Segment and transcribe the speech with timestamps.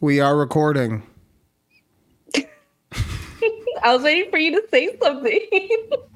[0.00, 1.02] We are recording.
[3.82, 5.40] I was waiting for you to say something.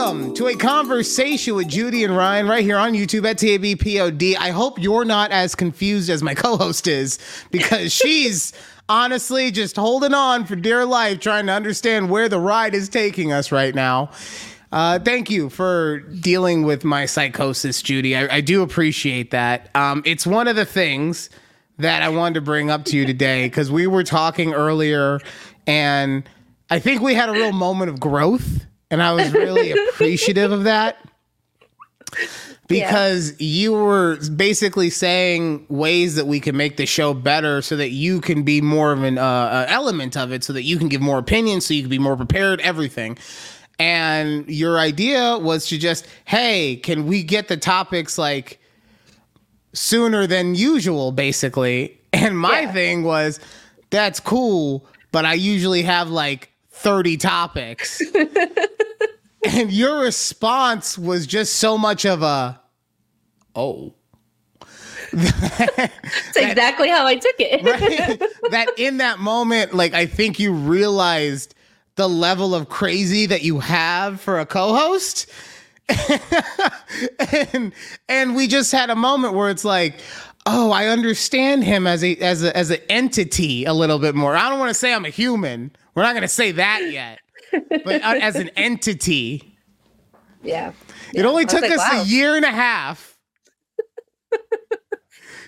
[0.00, 4.34] Welcome to a conversation with Judy and Ryan right here on YouTube at TABPOD.
[4.34, 7.18] I hope you're not as confused as my co host is
[7.50, 8.54] because she's
[8.88, 13.30] honestly just holding on for dear life, trying to understand where the ride is taking
[13.30, 14.10] us right now.
[14.72, 18.16] Uh, thank you for dealing with my psychosis, Judy.
[18.16, 19.68] I, I do appreciate that.
[19.74, 21.28] Um, it's one of the things
[21.76, 25.20] that I wanted to bring up to you today because we were talking earlier
[25.66, 26.26] and
[26.70, 30.64] I think we had a real moment of growth and I was really appreciative of
[30.64, 30.98] that
[32.70, 33.36] because yeah.
[33.46, 38.20] you were basically saying ways that we can make the show better so that you
[38.20, 41.18] can be more of an uh, element of it so that you can give more
[41.18, 43.18] opinions so you can be more prepared everything
[43.80, 48.60] and your idea was to just hey can we get the topics like
[49.72, 52.72] sooner than usual basically and my yeah.
[52.72, 53.40] thing was
[53.90, 56.49] that's cool but i usually have like
[56.80, 58.02] 30 topics.
[59.44, 62.60] and your response was just so much of a,
[63.54, 63.94] oh.
[65.12, 67.64] That's exactly how I took it.
[67.64, 68.22] right?
[68.50, 71.54] That in that moment, like, I think you realized
[71.96, 75.30] the level of crazy that you have for a co host.
[77.52, 77.72] and
[78.08, 79.98] and we just had a moment where it's like
[80.46, 84.36] oh i understand him as a as a as an entity a little bit more
[84.36, 87.20] i don't want to say i'm a human we're not going to say that yet.
[87.84, 89.56] but uh, as an entity.
[90.42, 90.72] Yeah.
[91.14, 92.02] It only took like, us wow.
[92.02, 93.18] a year and a half.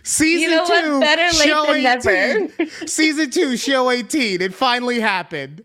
[0.03, 2.53] Season you know two, Better late show than 18.
[2.59, 2.71] Never.
[2.87, 4.43] Season two, show 18.
[4.43, 5.65] It finally happened.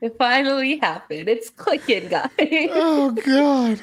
[0.00, 1.28] It finally happened.
[1.28, 2.30] It's clicking, guys.
[2.40, 3.80] oh, God.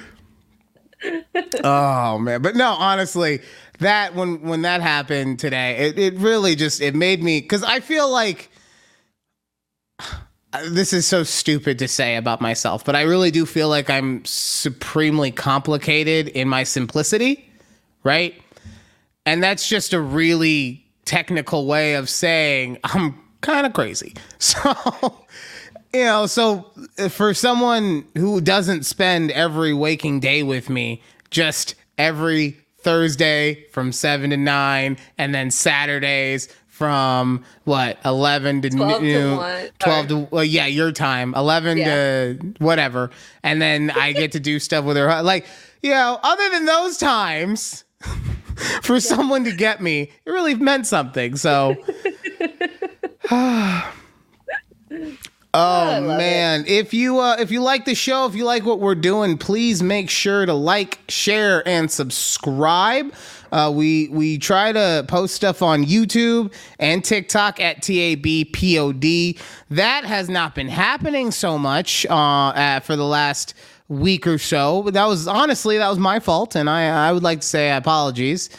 [1.63, 3.39] oh man but no honestly
[3.77, 7.79] that when when that happened today it, it really just it made me because i
[7.79, 8.49] feel like
[10.65, 14.23] this is so stupid to say about myself, but I really do feel like I'm
[14.25, 17.49] supremely complicated in my simplicity,
[18.03, 18.39] right?
[19.25, 24.13] And that's just a really technical way of saying I'm kind of crazy.
[24.39, 25.25] So,
[25.93, 31.75] you know, so uh, for someone who doesn't spend every waking day with me, just
[31.97, 39.39] every Thursday from 7 to 9 and then Saturdays from what 11 to 12 noon,
[39.39, 41.85] to 12 to well, yeah your time 11 yeah.
[41.85, 43.09] to whatever.
[43.41, 45.23] And then i get to do stuff with her.
[45.23, 45.47] Like
[45.81, 47.83] you know other than those times
[48.83, 48.99] for yeah.
[48.99, 51.75] someone to get me it really meant something so.
[55.53, 56.71] Oh, oh man it.
[56.71, 59.81] if you uh if you like the show if you like what we're doing please
[59.81, 63.13] make sure to like share and subscribe
[63.51, 69.39] uh, we we try to post stuff on YouTube and TikTok at TABPOD.
[69.69, 73.53] That has not been happening so much uh, at, for the last
[73.87, 74.83] week or so.
[74.83, 77.71] But that was honestly that was my fault, and I I would like to say
[77.71, 78.49] apologies.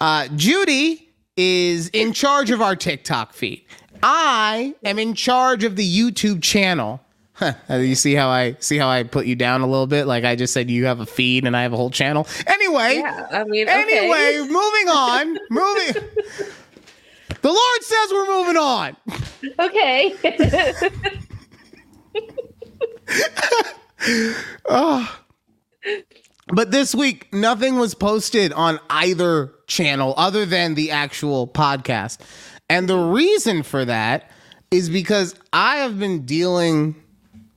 [0.00, 3.64] Uh, Judy is in charge of our TikTok feed.
[4.02, 7.00] I am in charge of the YouTube channel.
[7.68, 10.06] Huh, you see how I see how I put you down a little bit?
[10.06, 12.28] Like I just said, you have a feed and I have a whole channel.
[12.46, 13.82] Anyway, yeah, I mean, okay.
[13.82, 15.94] anyway, moving on, moving.
[17.42, 18.96] the Lord says we're moving on.
[19.58, 20.14] Okay.
[24.66, 25.20] oh.
[26.48, 32.18] But this week, nothing was posted on either channel other than the actual podcast.
[32.68, 34.30] And the reason for that
[34.70, 36.96] is because I have been dealing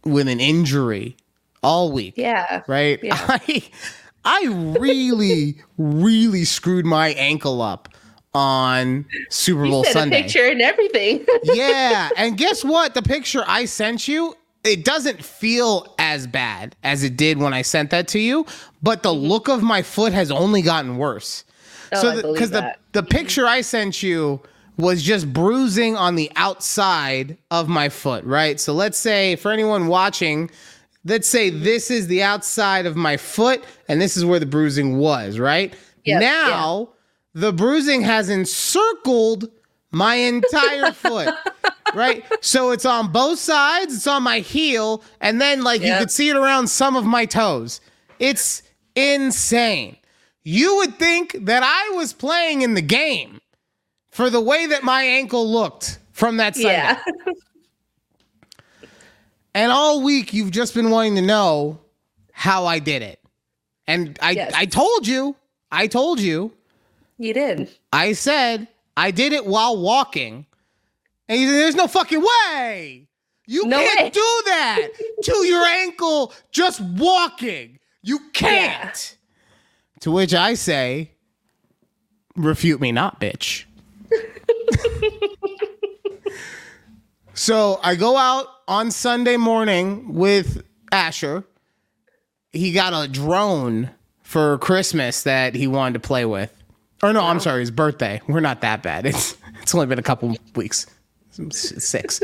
[0.07, 1.18] with an injury
[1.63, 2.16] all week.
[2.18, 2.63] Yeah.
[2.68, 3.00] Right?
[3.03, 3.18] Yeah.
[3.28, 3.63] I
[4.25, 7.88] I really, really screwed my ankle up
[8.34, 10.23] on Super Bowl Sunday.
[10.23, 11.25] picture and everything.
[11.44, 12.94] yeah, and guess what?
[12.94, 14.35] The picture I sent you,
[14.66, 18.46] it doesn't feel as bad as it did when I sent that to you,
[18.84, 19.28] but the mm-hmm.
[19.28, 21.46] look of my foot has only gotten worse.
[21.93, 24.41] Oh, so because the, the the picture I sent you
[24.78, 28.59] was just bruising on the outside of my foot, right?
[28.59, 30.52] So let's say for anyone watching,
[31.03, 34.97] let's say this is the outside of my foot and this is where the bruising
[34.97, 35.74] was, right?
[36.06, 36.85] Yep, now yeah.
[37.41, 39.50] the bruising has encircled
[39.91, 41.34] my entire foot.
[41.96, 42.23] right?
[42.41, 45.94] So it's on both sides, it's on my heel, and then like yep.
[45.94, 47.82] you could see it around some of my toes.
[48.20, 48.62] It's
[48.96, 49.97] insane.
[50.44, 53.41] You would think that I was playing in the game
[54.17, 56.72] for the way that my ankle looked from that Sunday.
[56.72, 56.99] Yeah.
[59.53, 61.79] And all week you've just been wanting to know
[62.31, 63.19] how I did it.
[63.85, 64.53] And I Yes.
[64.55, 65.35] I told you.
[65.72, 66.52] I told you.
[67.19, 67.69] You did.
[67.93, 70.47] I said I did it while walking.
[71.29, 73.08] And you said, there's no fucking way.
[73.46, 74.09] You No can't way.
[74.09, 74.87] do that
[75.25, 77.78] to your ankle just walking.
[78.02, 79.16] You can't.
[79.99, 81.11] To which I say,
[82.35, 83.66] refute me not, bitch.
[87.34, 91.44] So I go out on Sunday morning with Asher.
[92.52, 93.91] He got a drone
[94.23, 96.53] for Christmas that he wanted to play with.
[97.03, 98.22] Or no, I'm sorry, his birthday.
[98.28, 99.05] We're not that bad.
[99.14, 100.85] It's it's only been a couple weeks.
[101.52, 102.22] Six.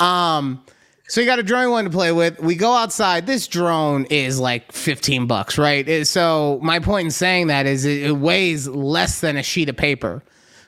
[0.00, 0.62] Um
[1.08, 2.40] so he got a drone he wanted to play with.
[2.40, 3.26] We go outside.
[3.26, 6.04] This drone is like 15 bucks, right?
[6.06, 10.22] So my point in saying that is it weighs less than a sheet of paper.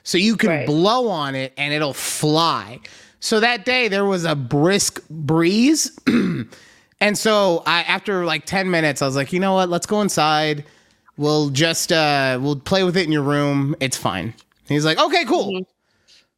[0.09, 0.65] So you can Right.
[0.65, 2.79] blow on it and it'll fly.
[3.19, 5.95] So that day there was a brisk breeze.
[6.99, 9.69] and so I after like 10 minutes, I was like, you know what?
[9.69, 10.65] Let's go inside.
[11.15, 13.75] We'll just uh we'll play with it in your room.
[13.79, 14.33] It's fine.
[14.67, 15.61] He's like, okay, cool.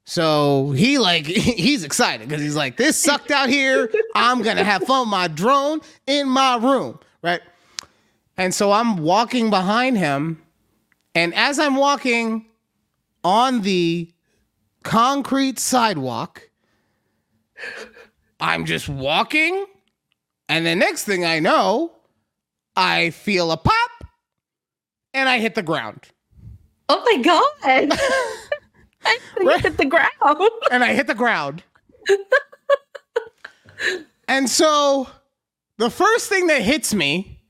[0.04, 3.90] So he like he's excited because he's like, this sucked out here.
[4.16, 7.40] I'm gonna have fun with my drone in my room, right?
[8.36, 10.42] And so I'm walking behind him,
[11.16, 12.48] and as I'm walking
[13.24, 14.12] on the
[14.84, 16.50] concrete sidewalk,
[18.40, 19.66] I'm just walking,
[20.50, 21.92] and the next thing I know,
[22.76, 23.92] I feel a pop,
[25.14, 26.08] and I hit the ground.
[26.90, 27.98] Oh my god.
[29.04, 29.62] I Right.
[29.62, 30.12] hit the ground.
[30.72, 31.64] and I hit the ground.
[34.28, 35.08] and so
[35.78, 37.41] the first thing that hits me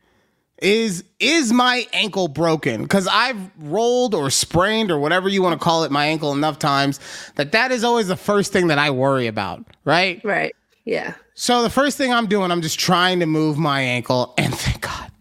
[0.61, 5.63] is is my ankle broken cuz I've rolled or sprained or whatever you want to
[5.63, 6.99] call it my ankle enough times
[7.35, 10.21] that that is always the first thing that I worry about, right?
[10.23, 10.55] Right.
[10.85, 11.15] Yeah.
[11.33, 14.81] So the first thing I'm doing I'm just trying to move my ankle and thank
[14.81, 15.11] God.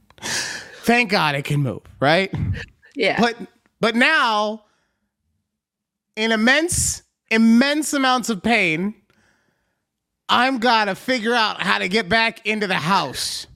[0.83, 2.33] Thank God it can move, right?
[2.95, 3.21] Yeah.
[3.21, 3.37] But
[3.81, 4.65] but now,
[6.17, 8.95] in immense, immense amounts of pain,
[10.29, 13.47] I'm gotta figure out how to get back into the house.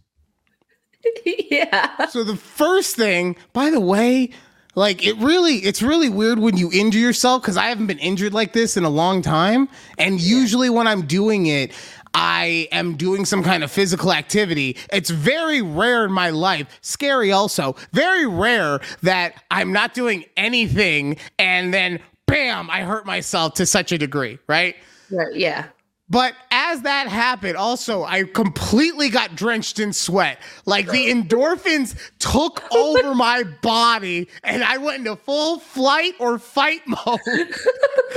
[1.50, 2.06] yeah.
[2.06, 4.30] So the first thing, by the way,
[4.74, 8.34] like it really, it's really weird when you injure yourself because I haven't been injured
[8.34, 9.68] like this in a long time.
[9.98, 11.72] And usually when I'm doing it,
[12.14, 14.76] I am doing some kind of physical activity.
[14.92, 21.16] It's very rare in my life, scary also, very rare that I'm not doing anything
[21.38, 24.76] and then bam, I hurt myself to such a degree, right?
[25.10, 25.34] Right.
[25.34, 25.66] Yeah.
[26.08, 30.40] But as that happened, also, I completely got drenched in sweat.
[30.64, 36.80] Like the endorphins took over my body and I went into full flight or fight
[36.86, 37.20] mode.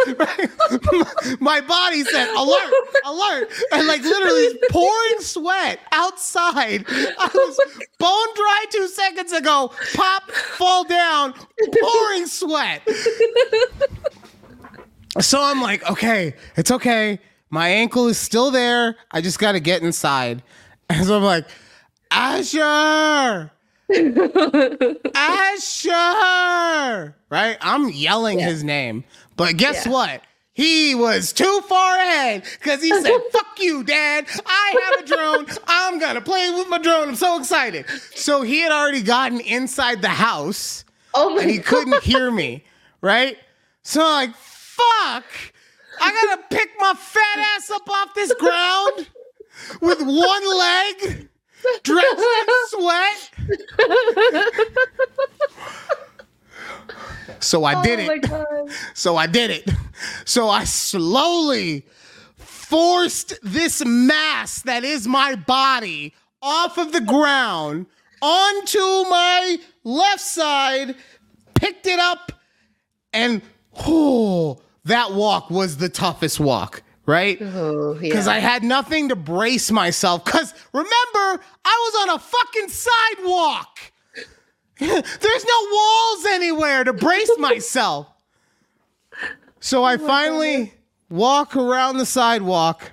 [1.42, 2.74] My body said, alert,
[3.06, 3.52] alert.
[3.74, 6.86] And like literally pouring sweat outside.
[6.88, 7.60] I was
[8.00, 11.34] bone dry two seconds ago, pop, fall down,
[11.82, 12.88] pouring sweat.
[15.20, 17.20] So I'm like, okay, it's okay.
[17.50, 18.96] My ankle is still there.
[19.12, 20.44] I just got to get inside.
[20.90, 21.46] And so I'm like,
[22.12, 23.52] Asher,
[25.14, 27.58] Asher, right?
[27.62, 29.04] I'm yelling his name.
[29.36, 29.92] But guess Yeah.
[29.92, 30.22] what?
[30.54, 34.26] He was too far ahead because he said, fuck you, dad.
[34.46, 35.46] I have a drone.
[35.68, 37.10] I'm going to play with my drone.
[37.10, 37.86] I'm so excited.
[38.16, 40.84] So he had already gotten inside the house
[41.14, 41.66] Oh my and he god.
[41.66, 42.64] couldn't hear me,
[43.02, 43.38] right?
[43.84, 45.26] So I'm like, fuck,
[46.02, 49.08] I gotta pick my fat ass up off this ground
[49.82, 51.30] with one leg,
[51.84, 53.32] drenched in sweat.
[57.40, 58.72] So I did oh it.
[58.94, 59.70] So I did it.
[60.26, 61.86] So I slowly
[62.36, 67.86] forced this mass that is my body off of the ground
[68.22, 70.96] onto my left side,
[71.54, 72.32] picked it up,
[73.14, 73.42] and
[73.86, 77.38] oh, that walk was the toughest walk, right?
[77.42, 78.00] Oh yeah.
[78.02, 80.26] Because I had nothing to brace myself.
[80.26, 83.80] Because remember, I was on a fucking sidewalk.
[84.80, 88.08] There's no walls anywhere to brace myself.
[89.60, 90.74] So I oh finally
[91.10, 92.92] walk around the sidewalk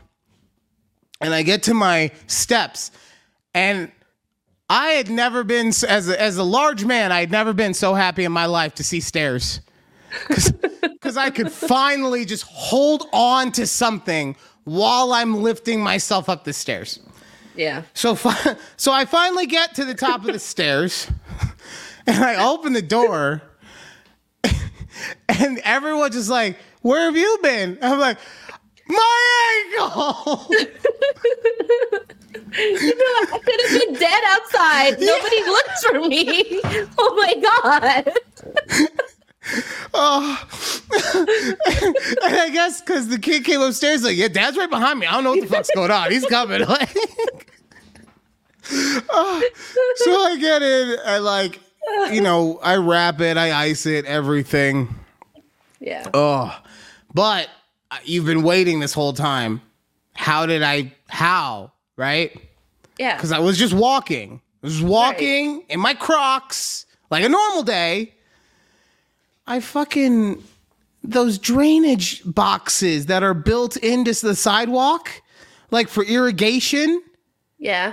[1.21, 2.91] and I get to my steps.
[3.55, 3.93] And
[4.69, 7.95] I had never been, as a, as a large man, I had never been so
[7.95, 9.61] happy in my life to see stairs.
[11.15, 16.53] Because I could finally just hold on to something while I'm lifting myself up the
[16.53, 16.99] stairs.
[17.55, 17.83] yeah.
[17.95, 21.09] So, fi- so I finally get to the top of the stairs,
[22.09, 23.43] and I open the door,
[25.29, 28.19] and everyone's just like, "Where have you been?" I'm like,
[28.89, 30.51] "My ankle."
[32.57, 35.01] You know, I could have been dead outside.
[35.01, 36.61] Nobody looked for me.
[36.97, 38.13] Oh my god.
[39.93, 40.49] Oh,
[41.15, 45.07] and I guess because the kid came upstairs, like, yeah, dad's right behind me.
[45.07, 46.11] I don't know what the fuck's going on.
[46.11, 46.65] He's coming.
[46.75, 46.97] Like,
[49.11, 49.51] oh,
[49.97, 51.61] so I get in and like,
[52.11, 54.89] you know, I wrap it, I ice it, everything.
[55.81, 56.09] Yeah.
[56.15, 56.59] Oh,
[57.13, 57.51] but
[57.91, 59.61] uh, you've been waiting this whole time.
[60.15, 60.95] How did I?
[61.09, 61.73] How?
[61.97, 62.35] Right?
[62.99, 63.17] Yeah.
[63.17, 64.41] Because I was just walking.
[64.63, 68.14] I was walking in my Crocs like a normal day.
[69.47, 70.43] I fucking
[71.03, 75.11] those drainage boxes that are built into the sidewalk,
[75.71, 77.03] like for irrigation.
[77.59, 77.93] Yeah.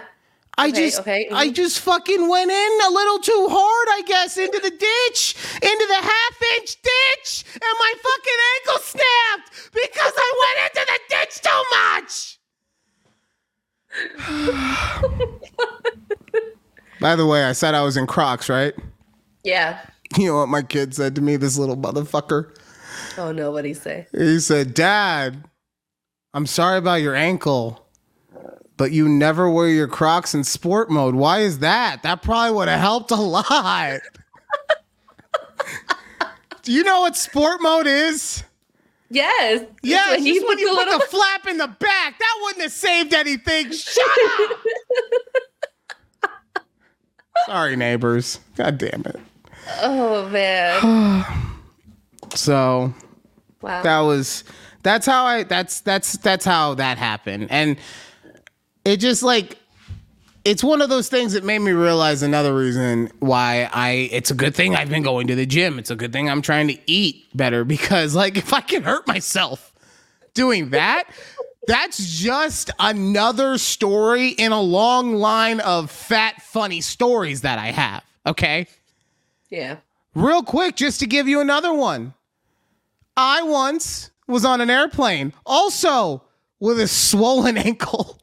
[0.57, 1.53] I Okay, just, okay, I mhm.
[1.53, 5.95] just fucking went in a little too hard, I guess, into the ditch, into the
[5.95, 11.63] half inch ditch, and my fucking ankle snapped because I went into the ditch too
[11.75, 12.37] much.
[16.99, 18.73] By the way, I said I was in Crocs, right?
[19.43, 19.79] Yeah.
[20.17, 22.53] You know what my kid said to me, this little motherfucker?
[23.17, 24.07] Oh no, what'd he say?
[24.11, 25.45] He said, Dad,
[26.33, 27.85] I'm sorry about your ankle,
[28.77, 31.15] but you never wear your Crocs in sport mode.
[31.15, 32.03] Why is that?
[32.03, 34.01] That probably would have helped a lot.
[36.63, 38.43] Do you know what sport mode is?
[39.09, 39.65] Yes.
[39.83, 42.19] Yeah, when when you the put little- the flap in the back.
[42.19, 43.71] That wouldn't have saved anything.
[43.73, 44.05] Shut
[46.23, 46.31] up.
[47.45, 48.39] Sorry, neighbors.
[48.55, 49.19] God damn it.
[49.81, 51.25] Oh man.
[52.33, 52.93] So
[53.61, 53.83] Wow.
[53.83, 54.45] that was
[54.83, 57.47] that's how I that's that's that's how that happened.
[57.49, 57.77] And
[58.85, 59.57] it just like
[60.45, 64.33] it's one of those things that made me realize another reason why I it's a
[64.33, 65.77] good thing I've been going to the gym.
[65.77, 69.05] It's a good thing I'm trying to eat better because like if I can hurt
[69.07, 69.73] myself
[70.33, 71.03] doing that,
[71.67, 78.03] that's just another story in a long line of fat funny stories that I have.
[78.25, 78.67] Okay?
[79.51, 79.77] Yeah.
[80.15, 82.13] Real quick, just to give you another one.
[83.15, 86.23] I once was on an airplane, also
[86.59, 88.17] with a swollen ankle.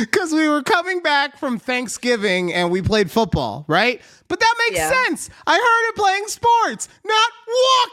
[0.00, 4.00] Because we were coming back from Thanksgiving and we played football, right?
[4.28, 4.90] But that makes Yeah.
[5.04, 5.28] sense.
[5.46, 7.30] I heard it playing sports, not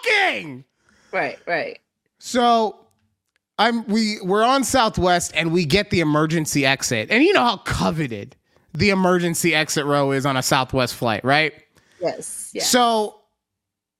[0.05, 0.63] walking.
[1.11, 1.37] Right.
[1.45, 1.79] Right.
[2.19, 2.79] So
[3.59, 7.09] I'm we we're on Southwest and we get the emergency exit.
[7.11, 8.35] And you know how coveted
[8.73, 11.53] the emergency exit row is on a Southwest flight, right?
[12.03, 12.51] Yes.
[12.53, 12.63] Yeah.
[12.63, 13.21] So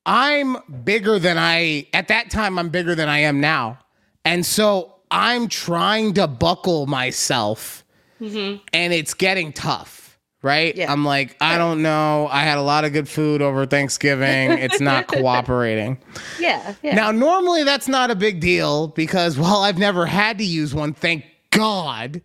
[0.06, 3.80] I'm bigger than I at that time I'm bigger than I am now.
[4.26, 7.84] And so I'm trying to buckle myself
[8.20, 8.62] mm-hmm.
[8.74, 10.76] and it's getting tough, right?
[10.76, 10.92] Yeah.
[10.92, 12.28] I'm like, I don't know.
[12.32, 14.58] I had a lot of good food over Thanksgiving.
[14.58, 15.98] It's not cooperating.
[16.40, 16.76] yeah.
[16.84, 16.96] Yeah.
[16.96, 20.94] Now, normally that's not a big deal because while I've never had to use one,
[20.94, 22.22] thank God,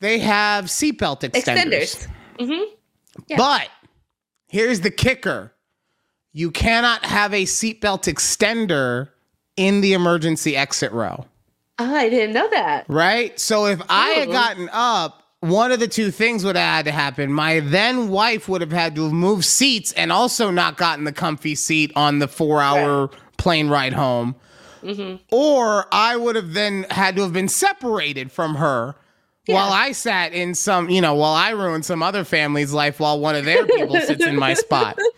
[0.00, 1.44] they have seatbelt extenders.
[1.44, 2.08] Extenders.
[2.38, 2.74] Mm-hmm.
[3.28, 3.36] Yeah.
[3.36, 3.68] But
[4.50, 5.52] here's the kicker
[6.32, 9.08] you cannot have a seatbelt extender
[9.56, 11.26] in the emergency exit row,
[11.78, 12.84] Oh, I didn't know that.
[12.88, 13.38] right?
[13.40, 16.92] So if I had gotten up, one of the two things would have had to
[16.92, 17.32] happen.
[17.32, 21.54] My then wife would have had to move seats and also not gotten the comfy
[21.54, 24.36] seat on the four hour plane ride home.
[24.82, 25.16] Mm-hmm.
[25.32, 28.94] Or I would have then had to have been separated from her
[29.52, 33.18] while I sat in some, you know, while I ruined some other family's life while
[33.20, 34.98] one of their people sits in my spot.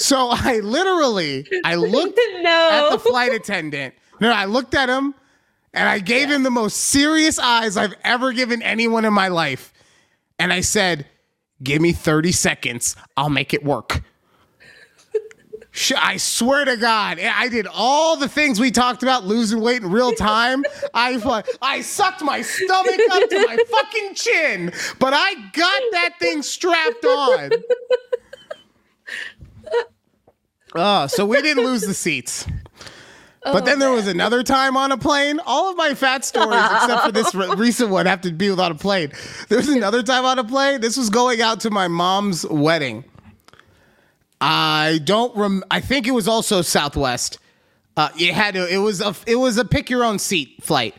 [0.00, 3.94] So I literally, I looked at the flight attendant.
[4.18, 5.14] No, I looked at him
[5.74, 9.74] and I gave him the most serious eyes I've ever given anyone in my life.
[10.38, 11.06] And I said,
[11.62, 12.96] Give me 30 seconds.
[13.18, 14.02] I'll make it work.
[15.96, 19.82] I swear to God, eh, I did all the things we talked about losing weight
[19.82, 20.64] in real time.
[20.94, 26.42] I I sucked my stomach up to my fucking chin, but I got that thing
[26.42, 27.50] strapped on.
[30.74, 32.46] Oh, so we didn't lose the seats.
[33.42, 35.40] But oh, then there was another time on a plane.
[35.46, 38.58] All of my fat stories, except for this re- recent one, have to be on
[38.58, 39.12] a plane.
[39.48, 40.82] There was another time on a plane.
[40.82, 43.04] This was going out to my mom's wedding.
[44.40, 45.64] I don't rem.
[45.70, 47.38] I think it was also Southwest.
[47.96, 48.66] Uh, you had to.
[48.72, 49.14] It was a.
[49.26, 50.94] It was a pick your own seat flight.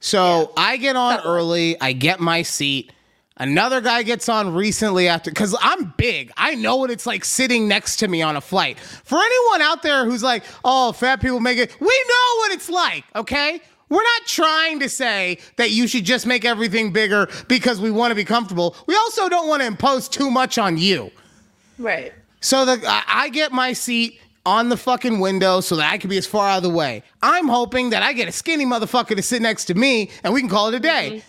[0.00, 1.80] So I get on early.
[1.80, 2.92] I get my seat.
[3.38, 6.32] Another guy gets on recently after because I'm big.
[6.38, 8.78] I know what it's like sitting next to me on a flight.
[8.78, 12.70] For anyone out there who's like, "Oh, fat people make it," we know what it's
[12.70, 13.04] like.
[13.14, 13.60] Okay.
[13.88, 18.10] We're not trying to say that you should just make everything bigger because we want
[18.10, 18.74] to be comfortable.
[18.86, 21.12] We also don't want to impose too much on you.
[21.78, 22.12] Right.
[22.46, 24.20] So the I I get my seat.
[24.46, 27.02] on the fucking window so that I can be as far out of the way.
[27.20, 30.40] I'm hoping that I get a skinny motherfucker to sit next to me and we
[30.40, 31.24] can call it a day.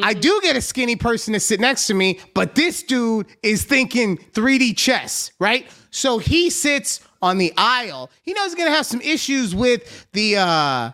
[0.00, 3.64] I do get a skinny person to sit next to me, but this dude is
[3.64, 5.66] thinking 3D chess, right?
[5.90, 8.08] So he sits on the aisle.
[8.22, 10.92] He knows he's gonna have some issues with the uh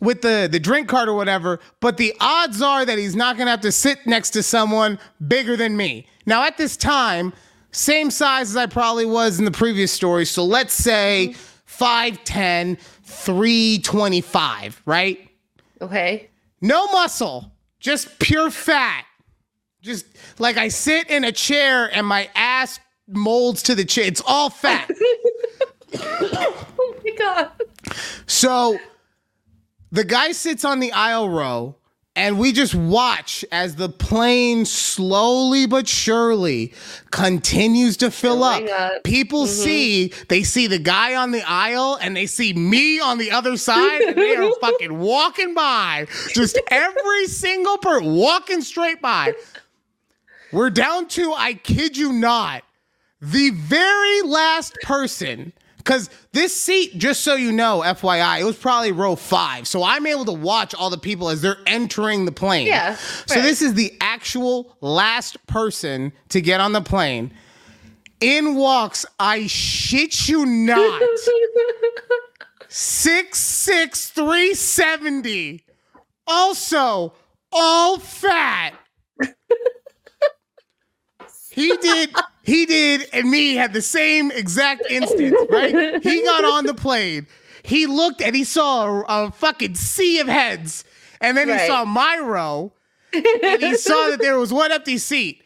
[0.00, 3.50] with the the drink cart or whatever, but the odds are that he's not gonna
[3.50, 6.06] have to sit next to someone bigger than me.
[6.26, 7.32] Now at this time,
[7.72, 10.26] same size as I probably was in the previous story.
[10.26, 11.34] So let's say
[11.66, 15.28] 5'10, 325, right?
[15.80, 16.28] Okay.
[16.60, 17.50] No muscle,
[17.80, 19.04] just pure fat.
[19.80, 20.06] Just
[20.38, 24.04] like I sit in a chair and my ass molds to the chair.
[24.04, 24.90] It's all fat.
[25.94, 27.50] Oh my god.
[28.26, 28.78] So
[29.90, 31.76] the guy sits on the aisle row
[32.14, 36.74] and we just watch as the plane slowly but surely
[37.10, 38.62] continues to fill up.
[39.02, 39.62] People mm-hmm.
[39.64, 43.56] see, they see the guy on the aisle and they see me on the other
[43.56, 46.06] side and they are fucking walking by.
[46.34, 49.32] Just every single person walking straight by.
[50.52, 52.62] We're down to, I kid you not,
[53.22, 55.54] the very last person.
[55.84, 59.66] Because this seat, just so you know, FYI, it was probably row five.
[59.66, 62.68] So I'm able to watch all the people as they're entering the plane.
[62.68, 62.96] Yeah,
[63.26, 67.32] So this is the actual last person to get on the plane.
[68.20, 71.02] In walks, I shit you not,
[72.68, 75.64] six six three seventy.
[76.28, 77.14] Also,
[77.50, 78.74] all fat.
[81.54, 86.02] He did, he did, and me had the same exact instance, right?
[86.02, 87.26] He got on the plane.
[87.62, 90.84] He looked and he saw a, a fucking sea of heads.
[91.20, 92.72] And then he saw my row.
[93.14, 95.44] And he saw that there was one empty seat.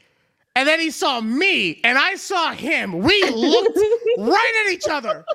[0.55, 3.01] And then he saw me and I saw him.
[3.01, 3.79] We looked
[4.17, 5.27] right at each other,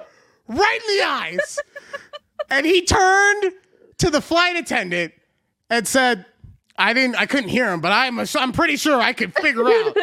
[0.48, 1.60] right in the eyes.
[2.50, 3.54] And he turned
[4.00, 5.14] to the flight attendant
[5.70, 6.26] and said,
[6.76, 9.96] I didn't I couldn't hear him, but I'm I'm pretty sure I could figure out.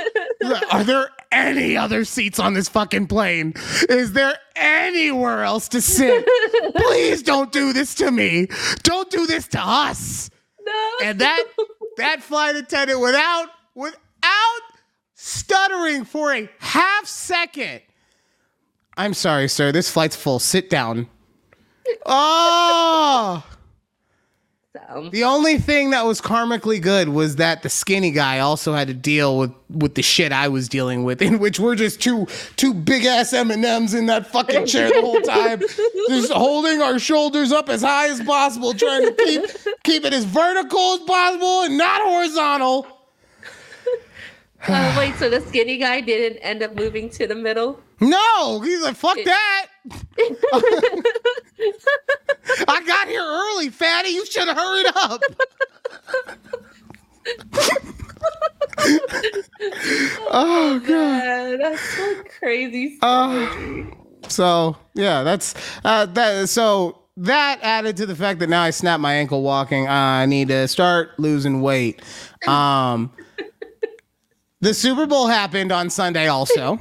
[0.71, 3.55] Are there any other seats on this fucking plane?
[3.89, 6.27] Is there anywhere else to sit?
[6.77, 8.49] Please don't do this to me.
[8.83, 10.31] Don't do this to us.
[10.65, 10.91] no.
[11.05, 11.45] And that
[11.99, 14.61] that flight attendant without without
[15.15, 17.83] stuttering for a half second.
[18.97, 19.71] I'm sorry, sir.
[19.73, 20.39] This flight's full.
[20.39, 21.09] Sit down.
[22.07, 23.45] Oh.
[24.91, 28.89] So, The only thing that was karmically good was that the skinny guy also had
[28.89, 32.27] to deal with with the shit I was dealing with, in which we're just two
[32.57, 35.61] two big ass M and M's in that fucking chair the whole time,
[36.09, 39.43] just holding our shoulders up as high as possible, trying to keep
[39.85, 42.87] keep it as vertical as possible and not horizontal.
[44.67, 47.81] uh, wait, so the skinny guy didn't end up moving to the middle?
[48.01, 49.67] No, he's like fuck that.
[52.69, 54.11] I got here early, fatty.
[54.11, 55.23] You should have hurried up.
[60.31, 61.23] oh god.
[61.23, 62.99] Uh, that's so crazy.
[63.03, 63.85] Uh,
[64.29, 66.49] so yeah, that's uh, that.
[66.49, 69.89] So that added to the fact that now I snapped my ankle walking.
[69.89, 72.01] I need to start losing weight.
[72.47, 73.13] Um,
[74.61, 76.79] the Super Bowl happened on Sunday also,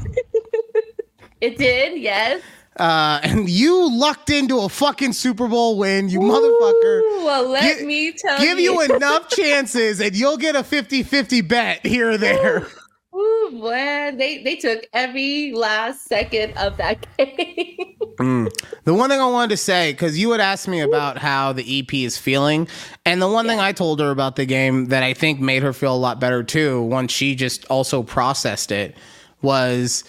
[1.41, 2.41] it did, yes.
[2.79, 7.01] Uh, and you lucked into a fucking Super Bowl win, you motherfucker.
[7.23, 8.45] Well, let Gi- me tell you.
[8.45, 12.67] Give you enough chances, and you'll get a 50-50 bet here or there.
[13.15, 17.95] Ooh, man, they they took every last second of that game.
[18.19, 21.79] The one thing I wanted to say, because you had asked me about how the
[21.79, 22.67] EP is feeling,
[23.05, 25.73] and the one thing I told her about the game that I think made her
[25.73, 28.95] feel a lot better too, once she just also processed it,
[29.41, 30.03] was,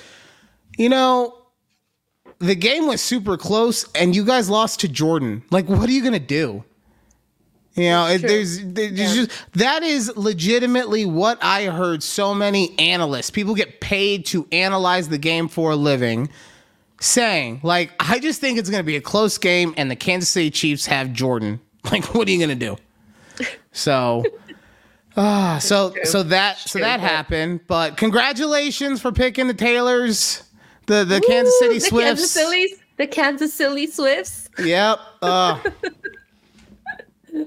[0.76, 1.37] you know,
[2.40, 5.42] the game was super close, and you guys lost to Jordan.
[5.50, 6.64] Like, what are you gonna do?
[7.74, 9.14] You know, it, there's, there's Yeah.
[9.14, 15.08] just that is legitimately what I heard so many analysts, people get paid to analyze
[15.08, 16.28] the game for a living,
[17.00, 20.28] saying, like, I just think it's going to be a close game and the Kansas
[20.28, 21.60] City Chiefs have Jordan.
[21.92, 22.76] Like, what are you going to do?
[23.70, 24.24] So,
[25.16, 30.42] ah, so, so that, so that happened, but congratulations for picking the Taylors,
[30.88, 32.06] the, the Kansas Ooh, City the Swifts.
[32.08, 34.48] Kansas City, the Kansas City Swifts.
[34.58, 34.98] Yep.
[35.22, 35.60] Uh,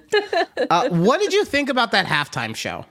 [0.69, 2.85] uh, what did you think about that halftime show?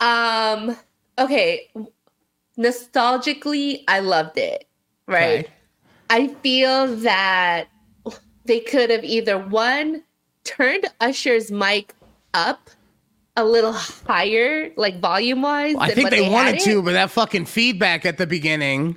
[0.00, 0.76] Um.
[1.18, 1.70] Okay.
[2.58, 4.68] Nostalgically, I loved it.
[5.06, 5.40] Right.
[5.40, 5.48] Okay.
[6.10, 7.68] I feel that
[8.44, 10.02] they could have either one
[10.44, 11.94] turned Usher's mic
[12.34, 12.68] up
[13.36, 15.76] a little higher, like volume wise.
[15.78, 18.96] I think they, wanted to, but that fucking feedback at the beginning,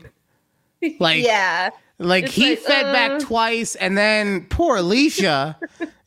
[0.99, 1.69] like, yeah.
[1.97, 2.93] Like It's he like, fed uh.
[2.93, 5.57] back twice, and then poor Alicia.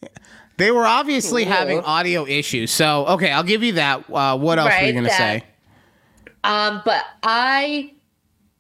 [0.59, 1.49] they were obviously Ooh.
[1.49, 2.71] having audio issues.
[2.71, 4.05] So okay, I'll give you that.
[4.11, 5.45] Uh, what else were you gonna that- say?
[6.45, 7.93] Um, but I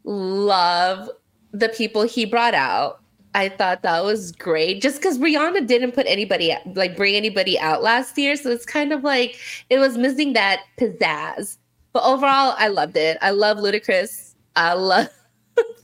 [0.04, 1.10] love
[1.52, 3.00] the people he brought out.
[3.34, 7.82] I thought that was great just because Rihanna didn't put anybody like bring anybody out
[7.82, 8.36] last year.
[8.36, 9.38] So it's kind of like
[9.70, 11.58] it was missing that pizzazz.
[11.92, 13.18] But overall, I loved it.
[13.20, 14.34] I love Ludacris.
[14.56, 15.08] I love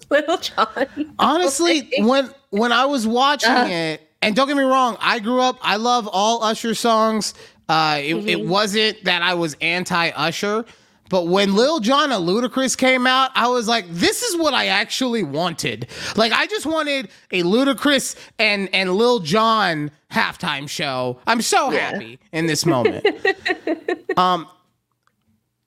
[0.11, 1.15] Lil Jon.
[1.19, 3.67] Honestly, when when I was watching Uh.
[3.69, 5.59] it, and don't get me wrong, I grew up.
[5.63, 7.35] I love all Usher songs.
[7.69, 8.49] Uh, it, it Mm-hmm.
[8.49, 10.65] wasn't that I was anti Usher,
[11.09, 14.67] but when Lil Jon and Ludacris came out, I was like, this is what I
[14.67, 15.87] actually wanted.
[16.17, 21.19] Like, I just wanted a Ludacris and and Lil Jon halftime show.
[21.27, 21.91] I'm so Yeah.
[21.93, 23.07] happy in this moment.
[24.17, 24.47] um,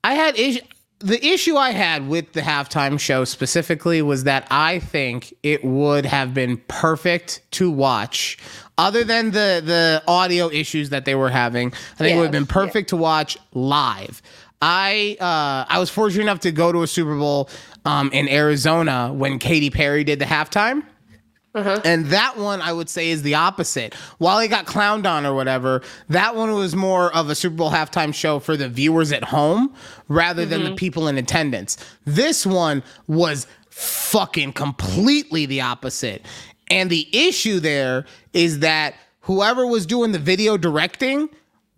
[0.03, 0.61] I had is-
[0.99, 6.05] the issue I had with the halftime show specifically was that I think it would
[6.05, 8.37] have been perfect to watch.
[8.79, 12.31] Other than the the audio issues that they were having, I think it would have
[12.31, 14.21] been perfect to watch live.
[14.61, 17.49] I uh, I was fortunate enough to go to a Super Bowl
[17.85, 20.83] um, in Arizona when Katy Perry did the halftime.
[21.57, 21.81] Uh-huh.
[21.83, 23.95] And that one I would say is the opposite.
[24.19, 27.71] While he got clowned on or whatever, that one was more of a Super Bowl
[27.71, 29.73] halftime show for the viewers at home
[30.07, 30.75] rather than the mm-hmm.
[30.75, 31.77] people in attendance.
[32.05, 36.23] This one was fucking completely the opposite.
[36.69, 41.27] And the issue there is that whoever was doing the video directing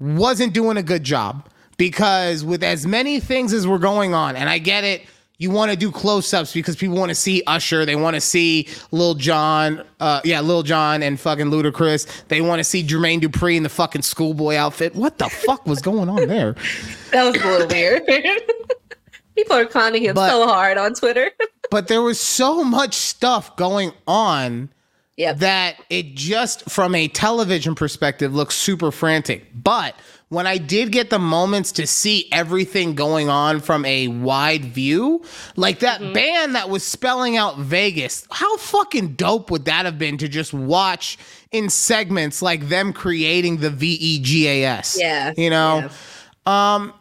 [0.02, 4.50] wasn't doing a good job because with as many things as were going on, and
[4.50, 5.04] I get it,
[5.40, 8.68] you want to do close-ups because people want to see Usher, they want to see
[8.92, 12.06] Lil Jon, uh, yeah, Lil Jon and fucking Ludacris.
[12.28, 14.94] They want to see Jermaine Dupri in the fucking schoolboy outfit.
[14.96, 16.56] What the fuck was going on there?
[17.12, 18.04] That was a little weird.
[19.36, 21.32] People are clowning him But- so hard on Twitter.
[21.72, 24.70] But there was so much stuff going on
[25.18, 25.38] Yep.
[25.38, 29.46] that it just from a television perspective looks super frantic.
[29.54, 29.96] But
[30.30, 35.24] when I did get the moments to see everything going on from a wide view,
[35.56, 36.14] like that Mm-hmm.
[36.14, 40.54] band that was spelling out Vegas, how fucking dope would that have been to just
[40.54, 41.18] watch
[41.52, 44.98] in segments like them creating the V E G A S?
[45.00, 45.90] Yeah, You know?
[45.90, 46.74] yeah.
[46.76, 46.94] Um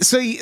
[0.00, 0.38] so y-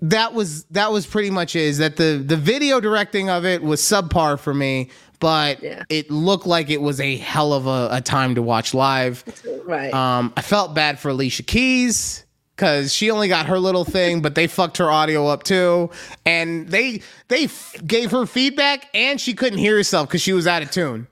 [0.00, 3.80] that was that was pretty much is that the the video directing of it was
[3.82, 4.88] subpar for me
[5.24, 5.84] but Yeah.
[5.88, 9.24] it looked like it was a hell of a, a time to watch live
[9.64, 9.92] Right.
[9.94, 14.34] um i felt bad for alicia keys because she only got her little thing but
[14.34, 15.88] they fucked her audio up too
[16.26, 20.46] and they they f- gave her feedback and she couldn't hear herself because she was
[20.46, 21.06] out of tune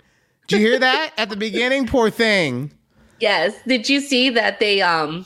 [0.48, 2.70] did you hear that at the beginning poor thing
[3.20, 3.54] Yes.
[3.68, 5.24] Did you see that they um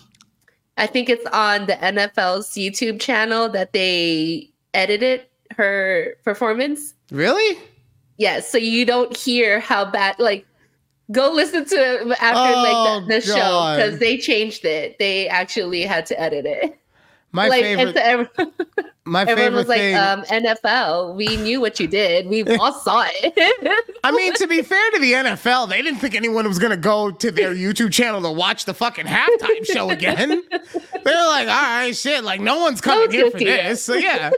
[0.76, 5.22] I think it's on the NFL's YouTube channel that they edited
[5.56, 6.92] her performance?
[7.10, 7.56] really
[8.18, 10.46] Yes, so you don't hear how bad like
[11.12, 14.98] go listen to it after Oh, like the, the show because they changed it.
[14.98, 16.78] They actually had to edit it.
[17.32, 18.52] my like favorite so everyone,
[19.04, 22.26] my everyone favorite was like, thing um, NFL, we knew what you did.
[22.26, 23.84] We all saw it.
[24.02, 27.10] I mean, to be fair to the NFL, they didn't think anyone was gonna go
[27.10, 30.28] to their YouTube channel to watch the fucking halftime show again.
[30.50, 33.84] They're like, all right, shit, like no one's coming one's here for this.
[33.84, 34.30] So yeah.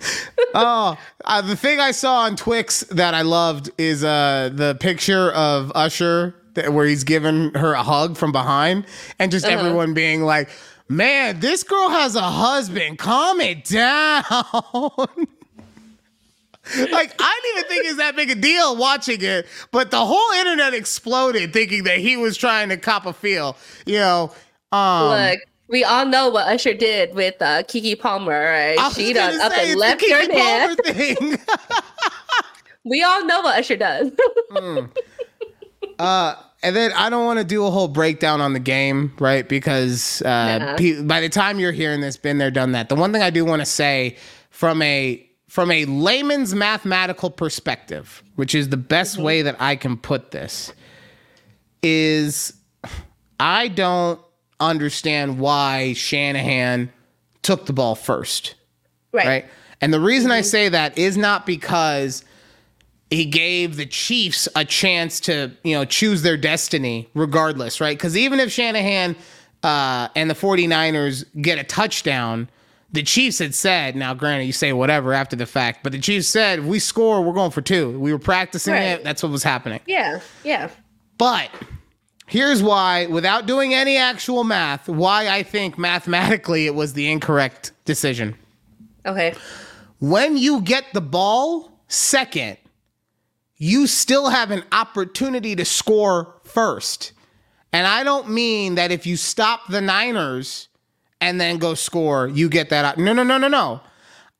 [0.54, 5.30] oh, uh, the thing I saw on Twix that I loved is uh, the picture
[5.32, 8.84] of Usher that, where he's giving her a hug from behind,
[9.18, 9.58] and just Uh-huh.
[9.58, 10.48] everyone being like,
[10.88, 12.98] "Man, this girl has a husband.
[12.98, 14.24] Calm it down."
[16.92, 20.30] like I didn't even think it's that big a deal watching it, but the whole
[20.38, 23.56] internet exploded thinking that he was trying to cop a feel.
[23.86, 24.32] You know,
[24.72, 28.92] um, Look, we all know what Usher did with uh, Keke Palmer, right?
[28.94, 30.84] She done up and left the your Keke
[31.18, 31.38] thing.
[32.84, 34.10] We all know what Usher does.
[35.98, 39.48] Uh, and then I don't want to do a whole breakdown on the game, right?
[39.48, 40.76] Because uh, Nah.
[40.76, 42.88] pe- by the time you're hearing this, been there, done that.
[42.88, 44.16] The one thing I do want to say
[44.50, 49.24] from a from a layman's mathematical perspective, which is the best Mm-hmm.
[49.24, 50.72] way that I can put this,
[51.82, 52.52] is
[53.40, 54.20] I don't
[54.60, 56.92] understand why Shanahan
[57.42, 58.54] took the ball first
[59.12, 59.26] right?
[59.26, 59.44] Right.
[59.80, 62.24] And the reason I say that is not because
[63.10, 67.96] he gave the Chiefs a chance to, you know, choose their destiny regardless, right?
[67.96, 69.16] Because even if Shanahan
[69.62, 72.50] uh, and the 49ers get a touchdown,
[72.92, 76.28] the Chiefs had said, now granted, you say whatever after the fact, but the Chiefs
[76.28, 77.98] said, if we score, we're going for two.
[77.98, 78.82] We were practicing Right.
[78.82, 79.04] it.
[79.04, 79.80] That's what was happening.
[79.86, 80.68] Yeah, yeah.
[81.16, 81.50] But
[82.28, 87.72] here's why, without doing any actual math, why I think mathematically it was the incorrect
[87.84, 88.36] decision
[89.06, 89.34] Okay.
[89.98, 92.58] when you get the ball second,
[93.56, 97.12] you still have an opportunity to score first.
[97.72, 100.68] And I don't mean that if you stop the Niners
[101.20, 102.98] and then go score, you get that.
[102.98, 103.80] No, no, no, no, no.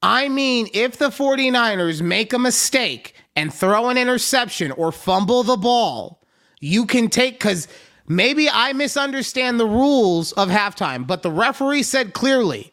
[0.03, 5.57] I mean, if the 49ers make a mistake and throw an interception or fumble the
[5.57, 6.18] ball,
[6.61, 7.69] you can take, because
[8.07, 12.73] maybe I misunderstand the rules of halftime, but the referee said clearly,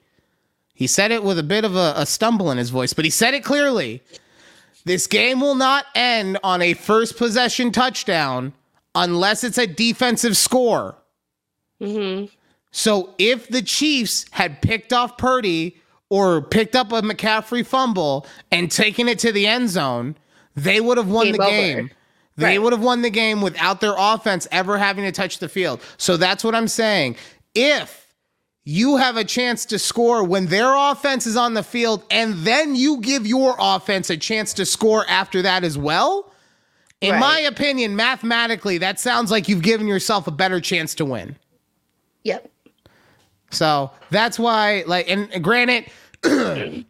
[0.74, 3.12] he said it with a bit of a, a stumble in his voice, but he
[3.12, 4.02] said it clearly.
[4.84, 8.54] This game will not end on a first possession touchdown
[8.94, 10.96] unless it's a defensive score.
[11.82, 12.28] Mm-hmm.
[12.72, 15.78] So if the Chiefs had picked off Purdy
[16.10, 20.18] or picked up a McCaffrey fumble and taken it to the end zone,
[20.56, 21.92] they would have won Game the over.
[22.38, 22.62] They Right.
[22.62, 25.80] would have won the game without their offense ever having to touch the field.
[25.98, 27.16] So that's what I'm saying.
[27.54, 28.08] If
[28.66, 32.76] you have a chance to score when their offense is on the field and then
[32.76, 36.32] you give your offense a chance to score after that as well,
[37.00, 37.20] in Right.
[37.20, 41.36] my opinion, mathematically, that sounds like you've given yourself a better chance to win.
[42.24, 42.50] Yep.
[43.52, 45.86] So that's why, like, and granted,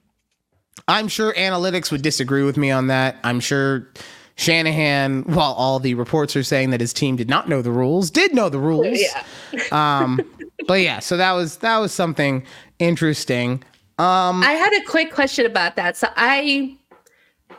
[0.87, 3.17] I'm sure analytics would disagree with me on that.
[3.23, 3.87] I'm sure
[4.35, 8.11] Shanahan, while all the reports are saying that his team did not know the rules,
[8.11, 8.99] did know the rules.
[8.99, 9.23] Yeah.
[9.71, 10.19] Um,
[10.67, 12.43] but yeah, so that was that was something
[12.79, 13.63] interesting.
[13.97, 15.95] Um, I had a quick question about that.
[15.95, 16.75] So I,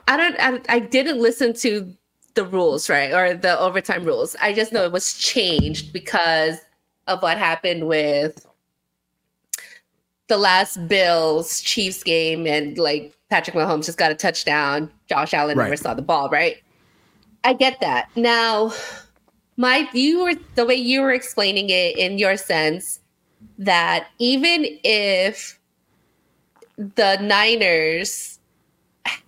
[0.06, 1.90] I don't, I, I didn't listen to
[2.34, 4.36] the rules, right, or the overtime rules.
[4.42, 6.58] I just know it was changed because
[7.06, 8.46] of what happened with
[10.28, 14.90] the last Bills Chiefs game, and like Patrick Mahomes just got a touchdown.
[15.08, 16.58] Josh Allen never saw the ball, right?
[17.44, 18.08] I get that.
[18.16, 18.72] Now,
[19.56, 23.00] my you were the way you were explaining it in your sense
[23.58, 25.58] that even if
[26.76, 28.38] the Niners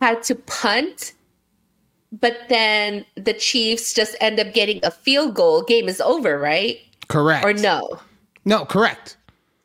[0.00, 1.14] had to punt,
[2.12, 6.78] but then the Chiefs just end up getting a field goal, game is over, right?
[7.08, 7.98] correct Or no?
[8.44, 9.16] No, correct.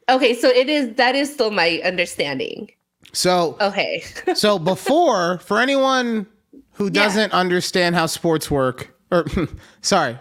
[0.10, 2.72] Okay, so it is that is still my understanding.
[3.14, 4.04] So Okay.
[4.36, 6.28] so before for anyone
[6.74, 9.26] who doesn't understand how sports work, or
[9.82, 10.18] sorry,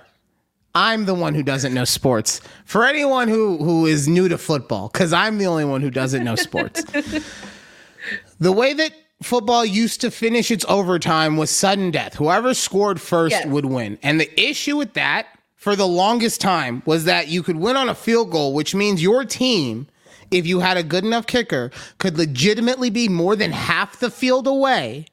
[0.74, 2.40] I'm the one who doesn't know sports.
[2.64, 6.24] For anyone who who is new to football, because I'm the only one who doesn't
[6.24, 6.82] know sports.
[8.40, 12.14] the way that football used to finish its overtime was sudden death.
[12.14, 13.46] Whoever scored first Yes.
[13.46, 13.98] would win.
[14.02, 17.88] And the issue with that for the longest time was that you could win on
[17.88, 19.86] a field goal, which means your team
[20.32, 24.46] if you had a good enough kicker, could legitimately be more than half the field
[24.46, 25.04] away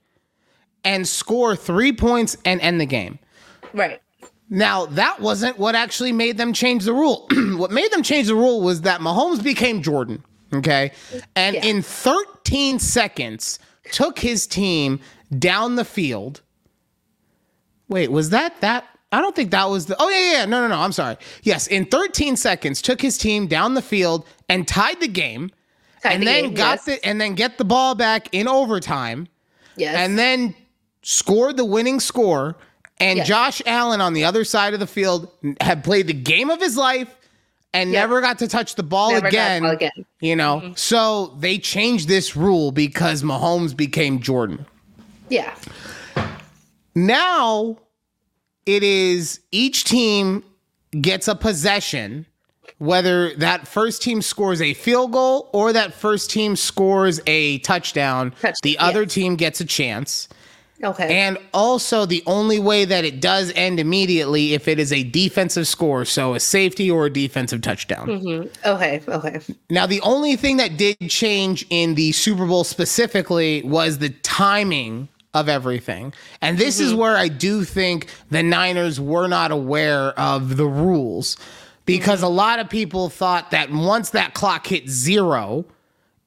[0.83, 3.19] and score three points and end the game.
[3.73, 4.01] right.
[4.51, 7.27] Now, that wasn't what actually made them change the rule.
[7.57, 10.91] what made them change the rule was that Mahomes became Jordan, okay?
[11.35, 11.65] And Yeah.
[11.65, 13.59] in 13 seconds,
[13.91, 14.99] took his team
[15.37, 16.41] down the field.
[17.89, 18.85] Wait, was that that?
[19.11, 19.95] I don't think that was the.
[19.99, 20.45] Oh, yeah, yeah, yeah.
[20.45, 20.79] No, no, no.
[20.81, 21.17] I'm sorry.
[21.43, 25.51] Yes, in 13 seconds, took his team down the field and tied the game.
[26.03, 26.85] Tied and the then game, got yes.
[26.85, 29.27] the and then get the ball back in overtime
[29.75, 29.95] Yes.
[29.95, 30.55] and then
[31.09, 32.55] scored the winning score.
[32.99, 33.27] And Yes.
[33.27, 36.75] Josh Allen on the other side of the field had played the game of his
[36.77, 37.07] life
[37.73, 38.01] and Yep.
[38.01, 39.61] never got to touch the ball got the again.
[39.63, 39.91] ball again.
[39.97, 40.25] Mm-hmm.
[40.25, 44.65] You know, so they changed this rule because Mahomes became Jordan.
[45.29, 45.55] yeah.
[46.95, 47.77] Now
[48.65, 50.43] it is each team
[51.01, 52.25] gets a possession,
[52.79, 58.31] whether that first team scores a field goal or that first team scores a touchdown,
[58.31, 59.13] Touchdown, the other yes.
[59.13, 60.27] team gets a chance.
[60.81, 61.19] Okay.
[61.19, 65.67] And also, the only way that it does end immediately if it is a defensive
[65.67, 68.07] score, so a safety or a defensive touchdown.
[68.07, 68.67] Mm-hmm.
[68.67, 69.01] okay.
[69.07, 69.39] Okay.
[69.69, 75.09] Now, the only thing that did change in the Super Bowl specifically was the timing
[75.33, 76.13] of everything.
[76.41, 77.01] And this is mm-hmm.
[77.01, 81.37] where I do think the Niners were not aware of the rules
[81.85, 85.65] because a lot of people thought that once that clock hit zero,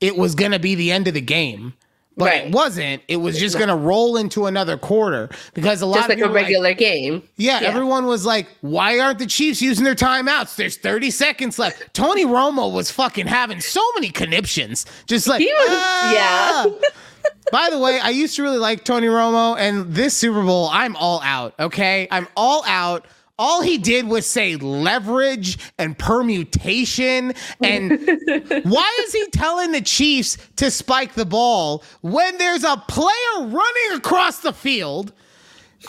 [0.01, 1.75] it was going to be the end of the game.
[2.16, 2.44] But Right.
[2.46, 3.03] it wasn't.
[3.09, 6.18] It was just going to roll into another quarter because a lot Just of like
[6.18, 7.22] a people were like, regular game.
[7.38, 10.57] yeah, everyone was like, why aren't the Chiefs using their timeouts?
[10.57, 11.94] There's 30 seconds left.
[11.94, 14.85] Tony Romo was fucking having so many conniptions.
[15.07, 16.66] Just like, He was- "Ah." yeah.
[17.51, 20.96] By the way, I used to really like Tony Romo, and this Super Bowl, I'm
[20.96, 22.09] all out, okay?
[22.11, 23.07] I'm all out.
[23.38, 27.33] All he did was say leverage and permutation.
[27.62, 27.90] And
[28.64, 33.97] why is he telling the Chiefs to spike the ball when there's a player running
[33.97, 35.12] across the field?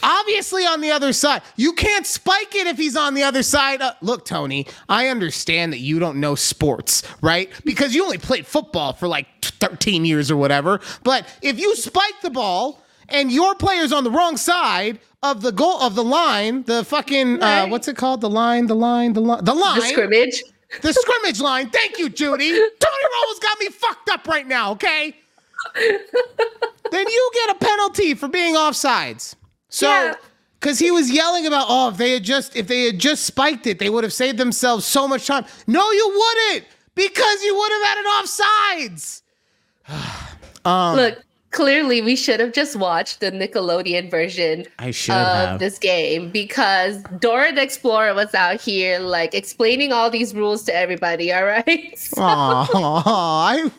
[0.02, 3.82] Obviously, on the other side, you can't spike it if he's on the other side.
[3.82, 7.52] Uh, look, Tony, I understand that you don't know sports, right?
[7.64, 10.80] Because you only played football for like 13 years or whatever.
[11.04, 15.52] But if you spike the ball and your player's on the wrong side of the
[15.52, 18.22] goal of the line, the fucking uh, what's it called?
[18.22, 20.44] The line, the line, the line, the line, The scrimmage.
[20.82, 21.70] the scrimmage line.
[21.70, 22.50] Thank you, Judy.
[22.50, 24.72] Tony Romo's got me fucked up right now.
[24.74, 25.16] Okay.
[25.76, 29.36] then you get a penalty for being offsides.
[29.70, 30.14] So, Yeah.
[30.60, 33.66] because he was yelling about, oh, if they had just if they had just spiked
[33.68, 35.46] it, they would have saved themselves so much time.
[35.68, 38.06] No, you wouldn't, because you would have had it
[38.92, 39.22] offsides.
[40.66, 41.20] um, Look,
[41.54, 45.60] clearly we should have just watched the Nickelodeon version I should of have.
[45.60, 50.76] this game because Dora the Explorer was out here like explaining all these rules to
[50.76, 51.32] everybody.
[51.32, 53.70] All right, so Aw, I,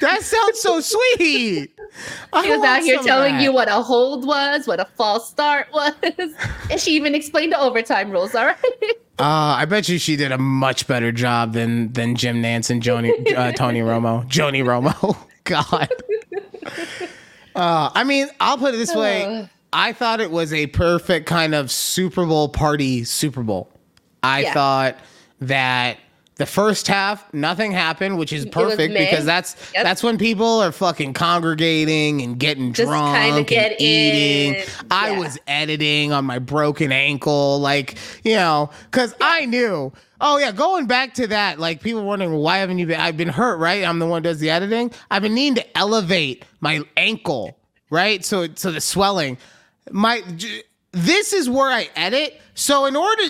[0.00, 1.70] that sounds so sweet.
[2.32, 3.42] I she was out here telling that.
[3.42, 5.94] you what a hold was, what a false start was,
[6.70, 8.34] and she even explained the overtime rules.
[8.34, 8.56] All right.
[9.20, 12.80] Uh, I bet you she did a much better job than than Jim Nantz and
[12.80, 15.16] Joni, uh, Tony Romo, Joni Romo.
[15.44, 15.88] God.
[17.54, 21.54] Uh, I mean, I'll put it this way: I thought it was a perfect kind
[21.54, 23.70] of Super Bowl party Super Bowl.
[24.22, 24.54] I Yeah.
[24.54, 24.96] thought
[25.40, 25.98] that
[26.36, 29.82] the first half nothing happened, which is perfect because that's Yep.
[29.84, 34.54] that's when people are fucking congregating and getting Just drunk get and eating.
[34.54, 34.64] in.
[34.90, 39.92] I was editing on my broken ankle, like you know, because I knew.
[40.20, 43.00] Oh yeah, going back to that, like people wondering why haven't you been?
[43.00, 43.84] I've been hurt, right?
[43.84, 44.90] I'm the one who does the editing.
[45.10, 47.56] I've been needing to elevate my ankle,
[47.90, 48.24] right?
[48.24, 49.38] So so the swelling,
[49.90, 50.22] my
[50.92, 52.40] this is where I edit.
[52.54, 53.22] So in order,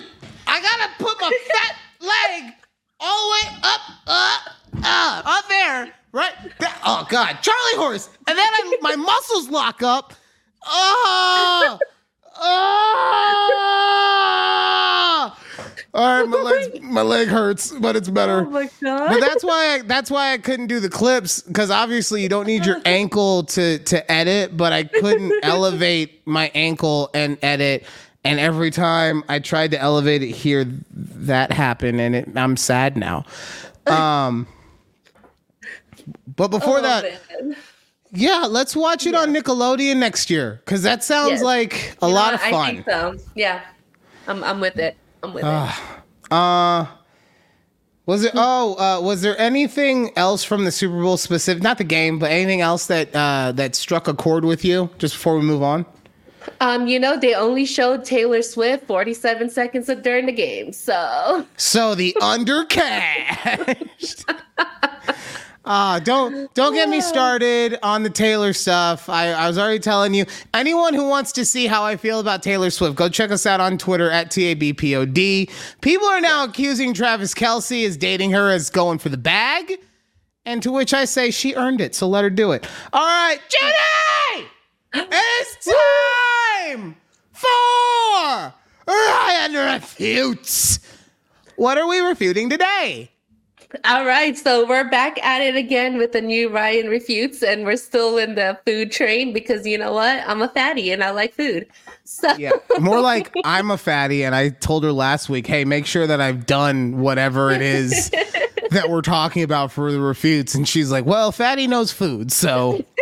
[0.47, 2.53] I gotta put my fat leg
[2.99, 4.41] all the way up, up,
[4.83, 6.33] up, up there, right?
[6.59, 10.13] That- oh god, Charlie horse, and then I, my muscles lock up.
[10.65, 11.79] Oh,
[12.39, 13.65] oh.
[15.91, 18.45] All right, my leg, my leg hurts, but it's better.
[18.45, 19.09] Oh my god.
[19.09, 22.45] But that's why I, that's why I couldn't do the clips because obviously you don't
[22.45, 27.85] need your ankle to to edit, but I couldn't elevate my ankle and edit.
[28.23, 32.97] And every time I tried to elevate it here, that happened, and it, I'm sad
[32.97, 33.25] now.
[33.87, 34.45] Um,
[36.35, 37.03] but before Oh, that,
[37.41, 37.55] man.
[38.11, 41.43] Yeah, let's watch it on Nickelodeon next year because that sounds Yes.
[41.43, 43.15] like a You lot of I think so.
[43.35, 43.61] Yeah,
[44.27, 44.43] I'm.
[44.43, 44.95] I'm with it.
[45.23, 46.31] I'm with it.
[46.31, 46.85] Uh,
[48.05, 48.31] was it?
[48.35, 51.61] Oh, uh, was there anything else from the Super Bowl specific?
[51.61, 54.89] Not the game, but anything else that uh, that struck a chord with you?
[54.97, 55.85] Just before we move on.
[56.61, 60.71] Um, you know, they only showed Taylor Swift 47 seconds of during the game.
[60.73, 64.25] So So the undercast.
[65.65, 69.09] Uh, don't don't get me started on the Taylor stuff.
[69.09, 70.25] I, I was already telling you.
[70.53, 73.59] Anyone who wants to see how I feel about Taylor Swift, go check us out
[73.59, 75.49] on Twitter at TABPOD.
[75.81, 79.73] People are now accusing Travis Kelce as dating her as going for the bag.
[80.45, 82.65] And to which I say she earned it, so let her do it.
[82.93, 84.47] All right, Judy!
[84.93, 85.67] It's
[86.65, 86.95] time
[87.31, 88.53] for
[88.87, 90.79] Ryan Refutes.
[91.57, 93.11] What are we refuting today?
[93.83, 97.77] All right, so we're back at it again with the new Ryan refutes, and we're
[97.77, 100.23] still in the food train because you know what?
[100.27, 101.67] I'm a fatty and I like food.
[102.03, 105.85] So Yeah, more like I'm a fatty, and I told her last week, hey, make
[105.85, 108.09] sure that I've done whatever it is
[108.71, 110.55] that we're talking about for the refutes.
[110.55, 112.31] And she's like, well, fatty knows food.
[112.31, 112.83] So,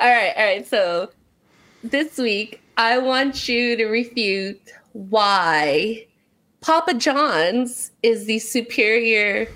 [0.00, 0.66] All right, all right.
[0.66, 1.10] So
[1.82, 4.60] this week, I want you to refute
[4.92, 6.06] why
[6.64, 9.46] Papa John's is the superior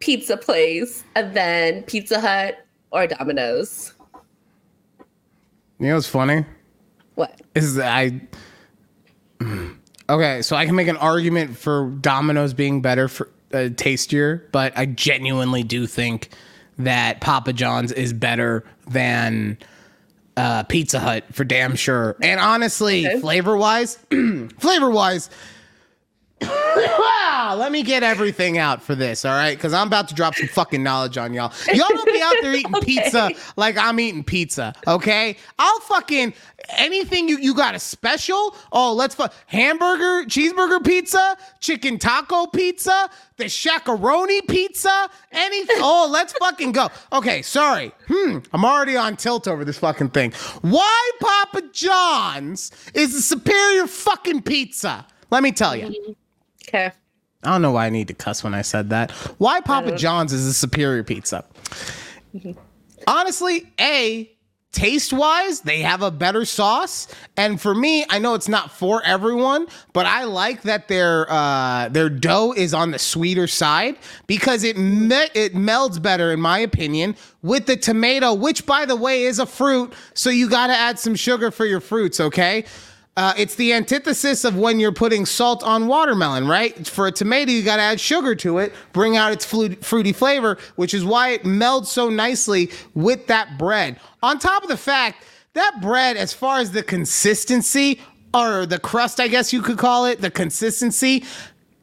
[0.00, 3.94] pizza place than Pizza Hut or Domino's.
[5.78, 6.44] you know what's funny?
[7.14, 7.40] What?
[7.54, 8.20] Is that I.
[10.10, 14.72] Okay, so I can make an argument for Domino's being better for uh, tastier, but
[14.76, 16.30] I genuinely do think
[16.78, 19.58] that Papa John's is better than
[20.36, 22.16] uh, Pizza Hut for damn sure.
[22.20, 23.20] And honestly, Okay.
[23.20, 23.96] flavor wise,
[24.58, 25.30] flavor wise,
[26.40, 29.56] let me get everything out for this, all right?
[29.56, 31.52] Because I'm about to drop some fucking knowledge on y'all.
[31.72, 35.36] Y'all don't be out there eating pizza like I'm eating pizza, okay?
[35.58, 36.34] I'll fucking
[36.76, 38.54] anything you you got a special?
[38.72, 45.76] Oh, let's fuck hamburger, cheeseburger pizza, chicken taco pizza, the Shaq-a-Roni pizza, anything.
[45.80, 46.88] Oh, let's fucking go.
[47.12, 47.92] Okay, sorry.
[48.08, 50.32] Hmm, I'm already on tilt over this fucking thing.
[50.62, 55.06] Why Papa John's is the superior fucking pizza?
[55.30, 56.16] Let me tell you.
[56.68, 56.92] Okay.
[57.44, 59.10] I don't know why I need to cuss when I said that.
[59.38, 61.44] Why Papa John's is a superior pizza?
[63.06, 64.30] Honestly, A,
[64.72, 67.06] taste wise, they have a better sauce.
[67.36, 71.88] And for me, I know it's not for everyone, but I like that their uh,
[71.90, 73.96] their dough is on the sweeter side
[74.26, 78.96] because it me- it melds better, in my opinion, with the tomato, which by the
[78.96, 79.92] way is a fruit.
[80.14, 82.64] So you got to add some sugar for your fruits, okay?
[83.18, 86.86] Uh, it's the antithesis of when you're putting salt on watermelon, right?
[86.86, 90.56] For a tomato, you got to add sugar to it, bring out its fruity flavor,
[90.76, 93.98] which is why it melds so nicely with that bread.
[94.22, 98.00] On top of the fact, that bread, as far as the consistency,
[98.32, 101.24] or the crust, I guess you could call it, the consistency,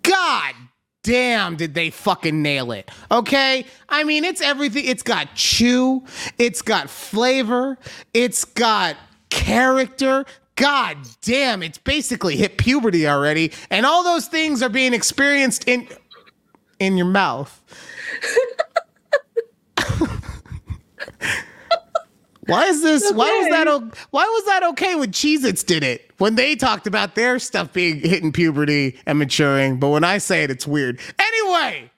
[0.04, 0.56] God
[1.04, 2.90] damn, did they fucking nail it.
[3.12, 3.66] Okay?
[3.90, 4.86] I mean, it's everything.
[4.86, 6.06] It's got chew,
[6.38, 7.78] it's got flavor,
[8.14, 8.96] it's got
[9.30, 10.26] character.
[10.56, 15.88] God damn, it's basically hit puberty already, and all those things are being experienced in
[16.80, 17.62] in your mouth.
[22.46, 23.06] why is this?
[23.06, 23.16] Okay.
[23.16, 23.68] Why was that?
[24.12, 28.00] Why was that okay when Cheez-Its did it when they talked about their stuff being
[28.00, 29.78] hitting puberty and maturing?
[29.78, 31.00] But when I say it, it's weird.
[31.20, 31.92] Anyway.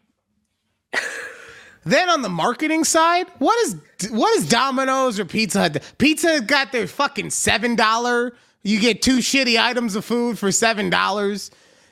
[1.84, 3.78] Then on the marketing side, what is
[4.12, 5.94] what is Domino's or Pizza Hut?
[5.98, 10.90] Pizza got their fucking seven dollar you get two shitty items of food for seven
[10.90, 11.52] dollars.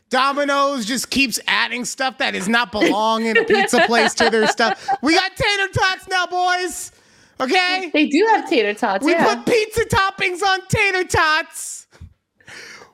[0.09, 4.47] Domino's just keeps adding stuff that does not belong in a pizza place to their
[4.47, 4.87] stuff.
[5.01, 6.91] We got tater tots now, boys.
[7.39, 7.89] Okay?
[7.91, 9.03] They do have tater tots.
[9.03, 9.35] We yeah.
[9.35, 11.87] put pizza toppings on tater tots.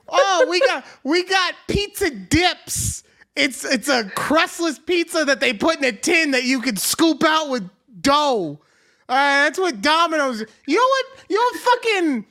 [0.08, 3.02] Oh, we got we got pizza dips.
[3.34, 7.24] It's it's a crustless pizza that they put in a tin that you can scoop
[7.24, 7.68] out with
[8.00, 8.60] dough.
[9.08, 10.44] All right, that's what Domino's.
[10.66, 11.06] You know what?
[11.28, 12.26] You know what fucking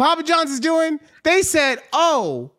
[0.00, 2.52] Papa John's is doing, they said, oh,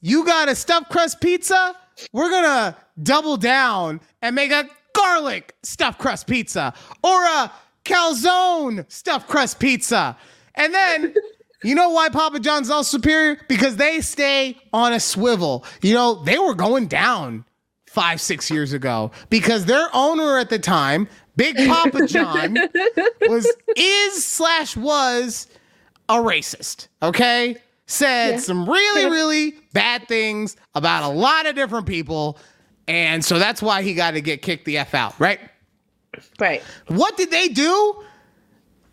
[0.00, 1.76] you got a stuffed crust pizza?
[2.14, 6.72] We're to double down and make a garlic stuffed crust pizza
[7.04, 7.52] or a
[7.84, 10.16] calzone stuffed crust pizza.
[10.54, 11.14] And then,
[11.62, 13.38] you know why Papa John's all superior?
[13.48, 15.66] Because they stay on a swivel.
[15.82, 17.44] You know, they were going down
[17.84, 21.06] five, six years ago because their owner at the time,
[21.36, 22.56] Big Papa John,
[23.28, 23.46] was
[23.76, 25.48] is slash was
[26.08, 27.56] a racist, okay?
[27.86, 28.38] Said yeah.
[28.38, 32.38] some really, really bad things about a lot of different people.
[32.88, 35.40] And so that's why he got to get kicked the F out, right?
[36.38, 36.62] Right.
[36.88, 38.02] What did they do?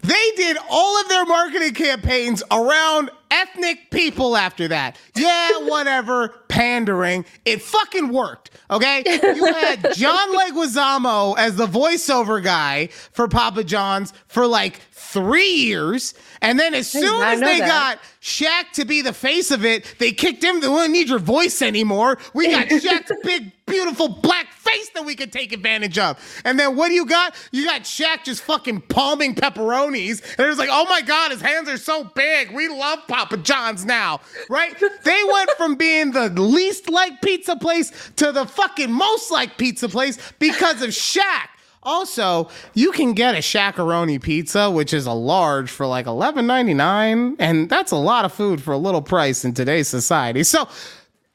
[0.01, 4.97] They did all of their marketing campaigns around ethnic people after that.
[5.16, 7.26] Yeah, whatever, pandering.
[7.43, 8.51] It fucking worked.
[8.72, 9.03] Okay?
[9.05, 14.80] You had John Leguizamo as the voiceover guy for Papa John's for like
[15.12, 16.14] three years.
[16.41, 17.68] And then as soon as they that.
[17.68, 20.62] got Shaq to be the face of it, they kicked him.
[20.62, 22.18] They don't need your voice anymore.
[22.34, 26.18] We got Shaq's big, beautiful black face that we could take advantage of.
[26.45, 27.36] And then what do you got?
[27.51, 30.22] You got Shaq just fucking palming pepperonis.
[30.38, 32.51] And it was like, oh my God, his hands are so big.
[32.51, 34.76] We love Papa John's now, right?
[35.03, 39.89] they went from being the least like pizza place to the fucking most like pizza
[39.89, 41.47] place because of Shaq.
[41.90, 47.68] Also, you can get a Shaq-a-Roni pizza, which is a large for like $11.99, and
[47.68, 50.44] that's a lot of food for a little price in today's society.
[50.44, 50.68] So,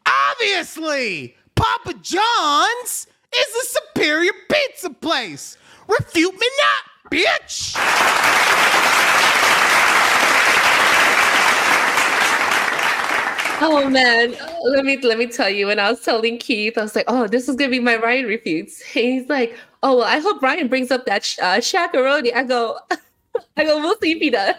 [0.06, 5.58] obviously, Papa John's is a superior pizza place.
[5.88, 7.74] Refute me not, bitch.
[13.60, 14.34] Oh man,
[14.64, 15.68] let me let me tell you.
[15.68, 18.26] When I was telling Keith, I was like, "Oh, this is gonna be my Ryan
[18.26, 22.42] refutes." He's like, "Oh well, I hope Brian brings up that sh- uh, Shaq-a-Roni." I
[22.42, 22.78] go,
[23.56, 24.56] I go, we'll see if he does.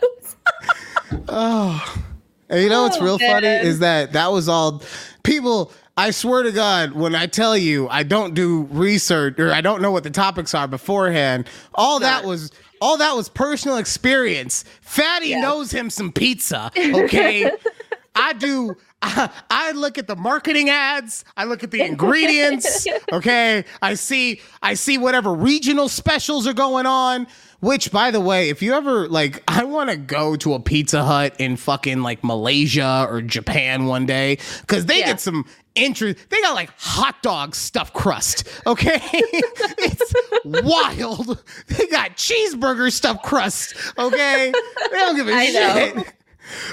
[1.28, 2.04] oh,
[2.50, 3.32] and you know what's oh, real man.
[3.32, 4.82] funny is that that was all
[5.24, 5.72] people.
[5.98, 9.82] I swear to God, when I tell you I don't do research or I don't
[9.82, 12.52] know what the topics are beforehand, all that was
[12.82, 14.64] all that was personal experience.
[14.82, 15.42] Fatty yeah.
[15.42, 17.52] knows him some pizza, okay?
[18.16, 18.76] I do.
[19.02, 21.26] I, I, look at the marketing ads.
[21.38, 22.88] I look at the ingredients.
[23.12, 24.42] Okay, I see.
[24.62, 27.28] I see whatever regional specials are going on.
[27.60, 31.04] Which, by the way, if you ever like, I want to go to a Pizza
[31.04, 35.08] Hut in fucking like Malaysia or Japan one day because they yeah.
[35.08, 36.30] get some interest.
[36.30, 38.48] They got like hot dog stuffed crust.
[38.66, 40.14] Okay, it's
[40.46, 41.44] wild.
[41.68, 43.76] They got cheeseburger stuffed crust.
[43.98, 44.52] Okay,
[44.92, 45.96] they don't give a I shit.
[45.96, 46.04] Know.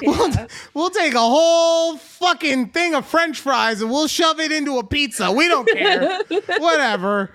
[0.03, 0.31] We'll,
[0.75, 4.85] we'll take a whole fucking thing of french fries and we'll shove it into a
[4.85, 5.31] pizza.
[5.31, 6.21] We don't care.
[6.59, 7.31] Whatever.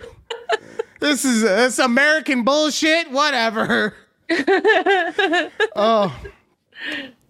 [1.00, 3.12] This is this American bullshit.
[3.12, 3.94] Whatever.
[5.76, 6.20] oh.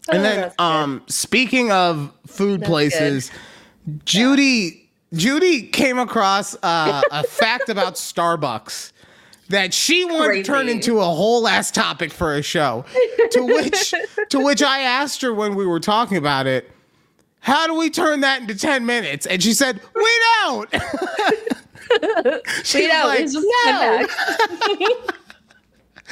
[0.10, 4.06] And then oh, um speaking of food that's places, good.
[4.06, 8.92] Judy Judy came across uh, a fact about Starbucks
[9.50, 12.84] that she wanted to turn into a whole ass topic for a show.
[13.32, 13.94] to which
[14.30, 16.70] to which I asked her when we were talking about it,
[17.40, 19.26] how do we turn that into 10 minutes?
[19.26, 20.12] And she said, We
[20.44, 20.70] don't.
[22.64, 24.10] She's You know, like, it's just come back.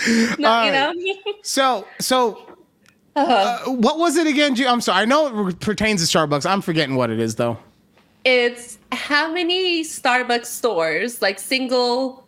[0.08, 0.94] no, you right.
[0.96, 1.14] know.
[1.44, 2.56] so so
[3.16, 3.34] Uh-huh.
[3.68, 4.56] uh, what was it again?
[4.68, 5.02] I'm sorry.
[5.02, 6.50] I know it pertains to Starbucks.
[6.50, 7.58] I'm forgetting what it is though.
[8.24, 12.25] It's how many Starbucks stores, like single,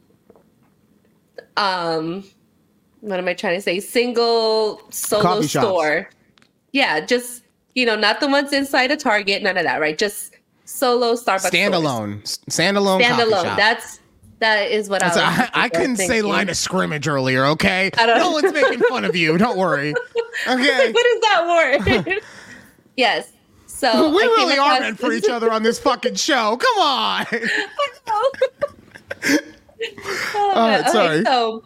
[1.57, 2.23] um,
[3.01, 3.79] what am I trying to say?
[3.79, 6.09] Single solo store.
[6.71, 7.43] Yeah, just
[7.75, 9.97] you know, not the ones inside a Target, none of that, right?
[9.97, 10.35] Just
[10.65, 11.51] solo Starbucks.
[11.51, 12.21] Standalone.
[12.49, 13.01] Standalone.
[13.01, 13.55] Standalone.
[13.57, 13.99] That's
[14.39, 15.49] that is what That's- I was.
[15.53, 17.89] I, I couldn't say line of scrimmage earlier, okay?
[17.97, 19.37] No one's making fun of you.
[19.37, 19.93] Don't worry.
[20.47, 20.91] Okay.
[20.91, 22.21] what is that word?
[22.95, 23.31] yes.
[23.65, 26.57] So we I really are meant for each other on this fucking show.
[26.57, 27.25] Come on.
[30.35, 31.23] Oh, right, okay, sorry.
[31.23, 31.63] So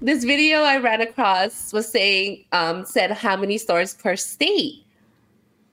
[0.00, 4.84] this video I ran across was saying, um, said how many stores per state.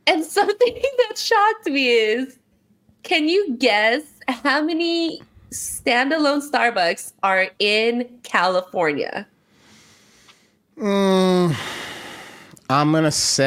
[0.07, 2.37] And something that shocked me is
[3.03, 5.21] can you guess how many
[5.51, 9.27] standalone Starbucks are in California?
[10.77, 11.55] Mm,
[12.69, 13.45] I'm gonna say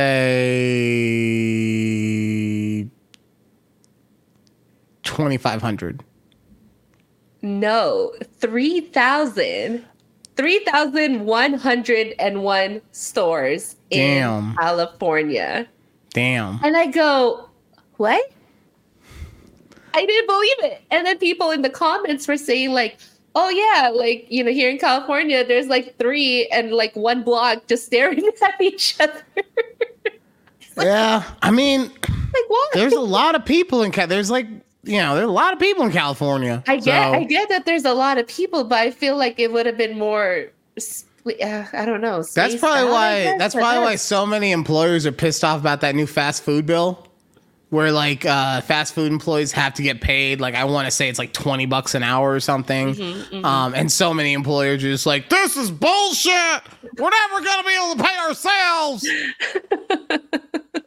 [5.03, 6.05] twenty five hundred.
[7.43, 9.85] No, 3,000.
[10.37, 14.51] 3,101 stores Damn.
[14.51, 15.67] in California.
[16.15, 16.61] Damn.
[16.63, 17.49] And I go,
[17.97, 18.23] what?
[19.95, 20.83] I didn't believe it.
[20.93, 22.99] And then people in the comments were saying, like,
[23.35, 27.67] oh, yeah, like, you know, here in California, there's like three and like one block
[27.67, 29.23] just staring at each other.
[30.81, 31.25] Yeah.
[31.43, 32.73] I mean, like, what?
[32.73, 34.07] there's a lot of people in Cal.
[34.07, 34.47] There's like,
[34.89, 36.63] you know, there's a lot of people in California.
[36.67, 39.39] I get, So- I get that there's a lot of people, but I feel like
[39.39, 40.47] it would have been more.
[40.79, 42.23] Uh, I don't know.
[42.35, 43.37] That's probably out, why.
[43.39, 47.07] That's probably why so many employers are pissed off about that new fast food bill,
[47.69, 50.41] where like uh, fast food employees have to get paid.
[50.41, 52.95] Like I want to say it's like twenty bucks an hour or something.
[52.95, 56.63] Mm-hmm, Um, and so many employers are just like, "This is bullshit.
[56.97, 59.09] We're never gonna be able to pay ourselves."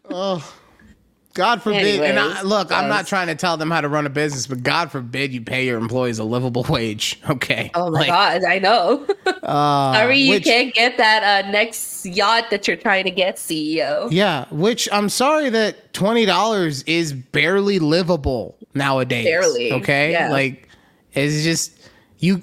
[0.09, 0.53] oh,
[1.33, 2.01] God forbid.
[2.01, 4.47] and I, Anyways, look, I'm not trying to tell them how to run a business,
[4.47, 7.19] but God forbid you pay your employees a livable wage.
[7.29, 7.71] Okay.
[7.73, 9.07] Oh my Like, god, I know.
[9.43, 13.37] uh, Sorry, you which- can't get that uh, next yacht that you're trying to get,
[13.37, 14.09] CEO.
[14.11, 19.25] Yeah, which I'm sorry that twenty dollars is barely livable nowadays.
[19.25, 20.11] Barely, Okay.
[20.11, 20.29] yeah.
[20.31, 20.67] Like
[21.13, 21.71] it's just
[22.19, 22.41] you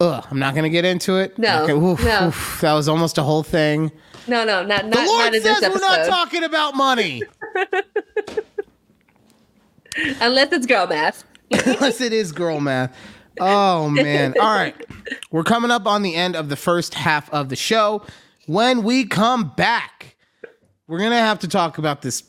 [0.00, 1.38] Ugh, I'm not gonna get into it.
[1.38, 2.28] No, Okay, oof, no.
[2.28, 3.92] oof, that was almost a whole thing.
[4.26, 7.22] No, no, not not, The Lord not says we're not talking about money.
[10.20, 11.24] Unless it's girl math.
[11.50, 12.96] Unless it is girl math.
[13.40, 14.34] Oh man.
[14.40, 14.74] All right.
[15.30, 18.04] We're coming up on the end of the first half of the show.
[18.46, 20.16] When we come back,
[20.86, 22.24] we're going to have to talk about this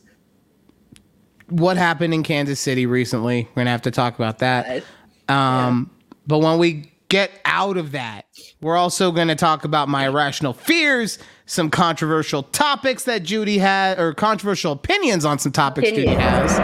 [1.50, 3.44] what happened in Kansas City recently.
[3.50, 4.84] We're going to have to talk about that.
[5.28, 5.92] Um
[6.28, 8.26] but when we get out of that,
[8.62, 11.20] we're also going to talk about my irrational fears,
[11.52, 16.58] some controversial topics that Judy had or controversial opinions on some topics Judy has.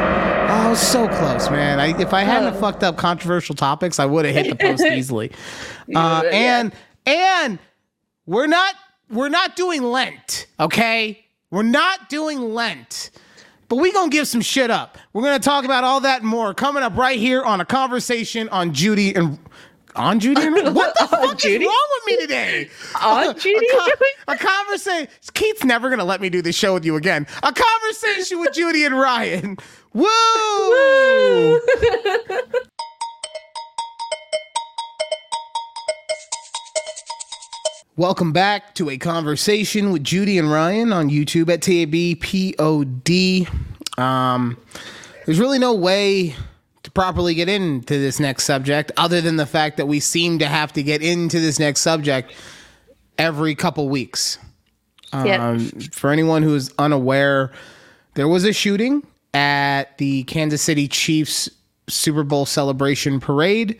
[0.50, 1.78] Oh, so close, man.
[1.78, 2.60] I, if I hadn't Oh.
[2.62, 5.32] fucked up controversial topics, I would have hit the post easily.
[5.94, 6.30] Uh, Yeah.
[6.32, 6.74] and
[7.06, 7.60] and
[8.26, 8.76] we're not
[9.10, 11.26] we're not doing Lent, okay?
[11.52, 13.10] We're not doing Lent.
[13.68, 14.98] But we gonna give some shit up.
[15.12, 18.48] We're gonna talk about all that and more coming up right here on a conversation
[18.50, 19.38] on Judy and
[19.98, 21.66] on Judy and what the fuck Judy?
[21.66, 22.70] is wrong with me today?
[23.02, 23.66] On Judy?
[23.66, 23.90] a, con-
[24.28, 25.08] a conversation.
[25.34, 27.26] Keith's never gonna let me do this show with you again.
[27.44, 29.58] A conversation with Judy and Ryan.
[29.94, 31.60] Woo!
[37.96, 43.50] Welcome back to a conversation with Judy and Ryan on YouTube at TABPOD.
[44.00, 44.58] Um,
[45.26, 46.36] there's really no way
[46.98, 50.74] properly get into this next subject other than the fact that we seem to have
[50.74, 52.34] to get into this next subject
[53.20, 54.40] every couple weeks.
[55.14, 55.50] Yeah.
[55.50, 55.60] Um,
[55.92, 57.52] for anyone who is unaware,
[58.16, 61.48] there was a shooting at the Kansas City Chiefs
[61.88, 63.80] Super Bowl celebration parade,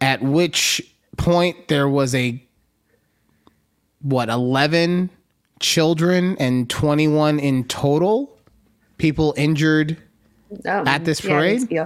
[0.00, 0.80] at which
[1.18, 2.42] point there was a
[4.00, 5.10] what 11
[5.60, 8.34] children and 21 in total
[8.96, 9.98] people injured
[10.66, 11.68] Um, At this parade?
[11.70, 11.84] yeah.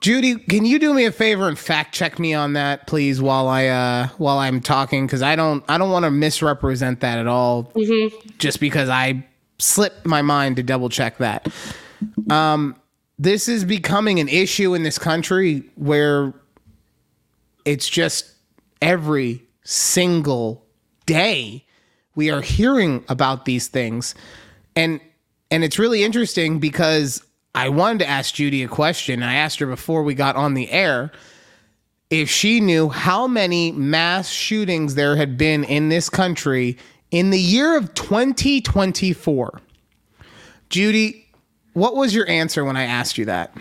[0.00, 3.48] Judy, can you do me a favor and fact check me on that, please, while
[3.48, 5.06] I uh while I'm talking?
[5.06, 7.70] Because I don't I don't want to misrepresent that at all.
[8.38, 9.26] Just because I
[9.58, 11.48] slipped my mind to double check that.
[12.30, 12.76] Um,
[13.18, 16.32] this is becoming an issue in this country where
[17.66, 18.32] it's just
[18.80, 20.64] every single
[21.04, 21.66] day
[22.14, 24.14] we are hearing about these things.
[24.74, 25.00] And
[25.50, 27.22] and it's really interesting because
[27.54, 29.22] I wanted to ask Judy a question.
[29.22, 31.10] I asked her before we got on the air
[32.08, 36.76] if she knew how many mass shootings there had been in this country
[37.10, 39.60] in the year of 2024.
[40.68, 41.26] Judy,
[41.72, 43.56] what was your answer when I asked you that?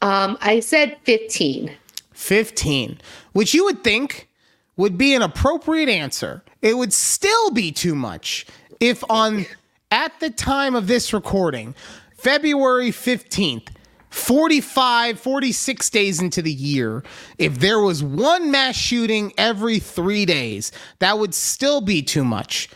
[0.00, 1.70] Um, I said 15.
[2.12, 2.98] 15,
[3.32, 4.28] which you would think
[4.76, 6.42] would be an appropriate answer.
[6.60, 8.46] It would still be too much
[8.80, 9.46] if on
[9.90, 11.74] at the time of this recording,
[12.22, 13.70] February 15th,
[14.10, 17.02] 45, 46 days into the year,
[17.36, 20.70] if there was one mass shooting every three days,
[21.00, 22.70] that would still be too much.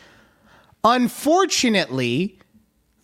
[0.82, 2.40] Unfortunately,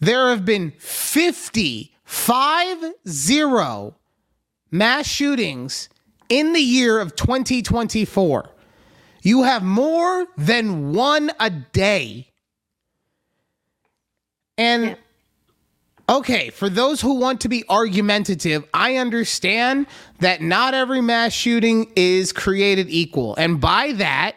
[0.00, 3.96] there have been 50, 5 0
[4.72, 5.88] mass shootings
[6.28, 8.50] in the year of 2024.
[9.22, 12.32] You have more than one a day.
[14.58, 14.94] And yeah.
[16.12, 19.86] Okay, for those who want to be argumentative, I understand
[20.20, 23.34] that not every mass shooting is created equal.
[23.36, 24.36] And by that,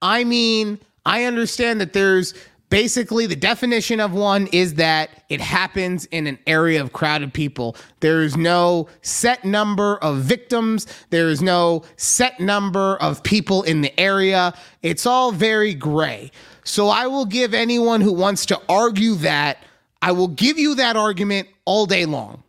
[0.00, 2.32] I mean, I understand that there's
[2.70, 7.76] basically the definition of one is that it happens in an area of crowded people.
[8.00, 10.86] There is no set number of victims.
[11.10, 14.54] There is no set number of people in the area.
[14.82, 16.32] It's all very gray.
[16.64, 19.58] So i will give anyone who wants to argue that
[20.02, 22.42] i will give you that argument all day long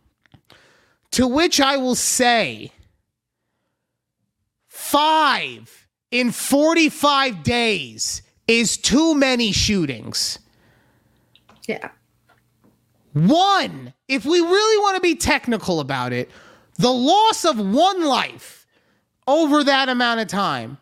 [1.10, 2.70] to which i will say
[4.68, 10.38] five in 45 days is too many shootings.
[11.66, 11.90] Yeah.
[13.12, 16.30] One, if we really want to be technical about it,
[16.78, 18.66] the loss of one life
[19.26, 20.78] over that amount of time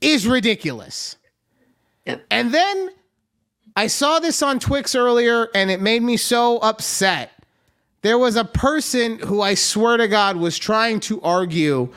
[0.00, 1.16] is ridiculous.
[2.04, 2.26] Yep.
[2.30, 2.90] And then
[3.78, 7.30] I saw this on Twix earlier and it made me so upset.
[8.02, 11.88] There was a person who I swear to God was trying to argue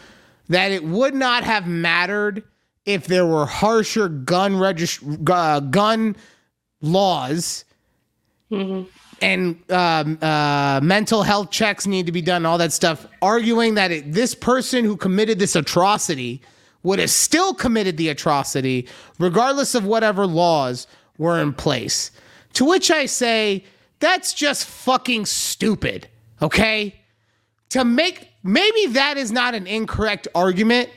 [0.48, 2.44] that it would not have mattered
[2.86, 6.16] if there were harsher gun regist- uh, gun
[6.82, 7.66] laws
[8.52, 8.88] mm-hmm.
[9.20, 13.90] and um, uh, mental health checks need to be done, all that stuff, arguing that
[13.90, 16.44] it, this person who committed this atrocity
[16.84, 20.86] would have still committed the atrocity regardless of whatever laws
[21.22, 22.12] were in place.
[22.54, 23.64] To which I say,
[24.00, 26.08] that's just fucking stupid,
[26.42, 26.96] okay?
[27.70, 30.90] To make maybe that is not an incorrect argument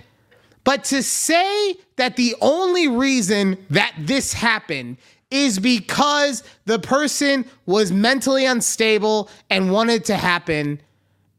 [0.65, 4.97] but to say that the only reason that this happened
[5.31, 10.81] is because the person was mentally unstable and wanted to happen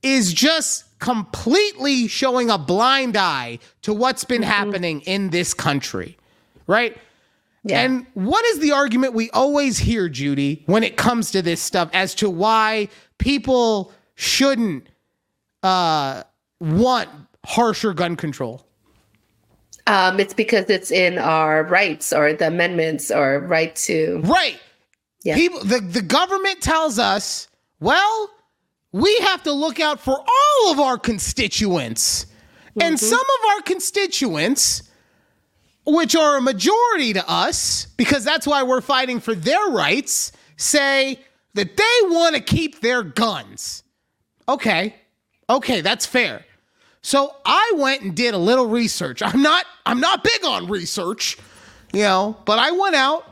[0.04, 4.52] is just completely showing a blind eye to what's been mm-hmm.
[4.52, 6.18] happening in this country,
[6.68, 6.96] right?
[7.68, 7.82] Yeah.
[7.82, 11.90] And what is the argument we always hear, Judy, when it comes to this stuff
[11.94, 14.88] as to why people shouldn't
[15.64, 16.24] uh,
[16.60, 17.10] want
[17.44, 18.68] harsher gun control?
[19.88, 24.60] Um, it's because it's in our rights or the amendments or right to right.
[25.24, 25.36] Yeah.
[25.36, 27.48] People, the the government tells us,
[27.80, 28.30] well,
[28.92, 32.82] we have to look out for all of our constituents, mm-hmm.
[32.82, 34.84] and some of our constituents,
[35.86, 41.20] which are a majority to us, because that's why we're fighting for their rights, say
[41.54, 43.84] that they want to keep their guns.
[44.48, 44.96] Okay,
[45.50, 46.46] okay, that's fair.
[47.02, 49.22] So I went and did a little research.
[49.22, 51.38] I'm not I'm not big on research,
[51.94, 53.30] you know, but I went out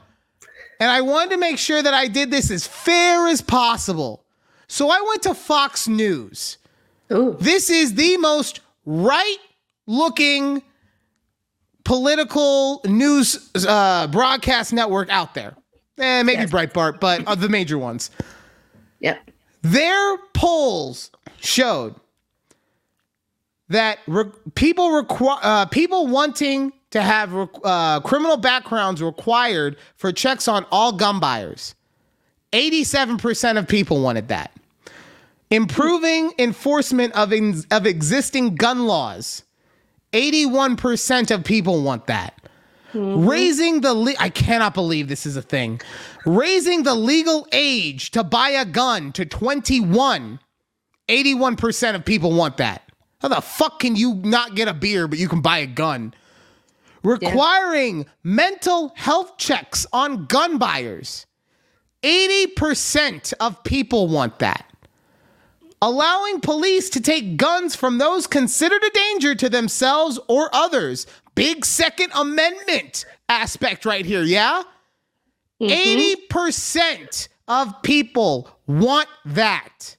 [0.80, 4.24] and I wanted to make sure that I did this as fair as possible.
[4.68, 6.58] So I went to Fox News.
[7.12, 7.36] Ooh.
[7.39, 9.38] This is the most right
[9.88, 10.62] looking
[11.84, 15.55] political news uh, broadcast network out there.
[15.97, 16.51] Eh, maybe yes.
[16.51, 18.09] Breitbart, but uh, the major ones.
[18.99, 19.19] Yep.
[19.61, 21.95] Their polls showed
[23.69, 30.47] that re- people require uh, people wanting to have uh, criminal backgrounds required for checks
[30.47, 31.75] on all gun buyers.
[32.51, 34.51] 87% of people wanted that.
[35.49, 39.43] Improving enforcement of, in- of existing gun laws.
[40.14, 42.39] 81% of people want that.
[42.93, 43.28] Mm-hmm.
[43.28, 45.82] Raising the le- I cannot believe this is a thing.
[46.26, 50.39] Raising the legal age to buy a gun to 21.
[51.09, 52.84] 81% of people want that.
[53.20, 56.14] How the fuck can you not get a beer, but you can buy a gun?
[57.03, 58.03] Requiring yeah.
[58.24, 61.26] mental health checks on gun buyers.
[62.03, 64.72] 80% of people want that.
[65.84, 71.05] Allowing police to take guns from those considered a danger to themselves or others.
[71.36, 74.63] Big Second Amendment aspect right here, yeah?
[75.61, 79.97] 80% of people want that.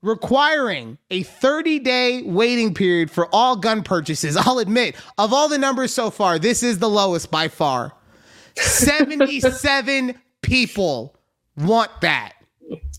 [0.00, 4.36] Requiring a 30 day waiting period for all gun purchases.
[4.36, 7.94] I'll admit, of all the numbers so far, this is the lowest by far.
[8.56, 11.16] 77 people
[11.56, 12.33] want that.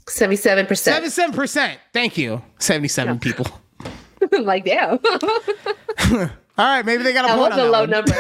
[0.08, 0.68] 77%.
[0.68, 1.78] 77%.
[1.94, 2.42] Thank you.
[2.60, 3.48] 77 people.
[4.40, 5.00] like, damn.
[6.58, 7.90] All right, maybe they got a that point was a low one.
[7.90, 8.14] number.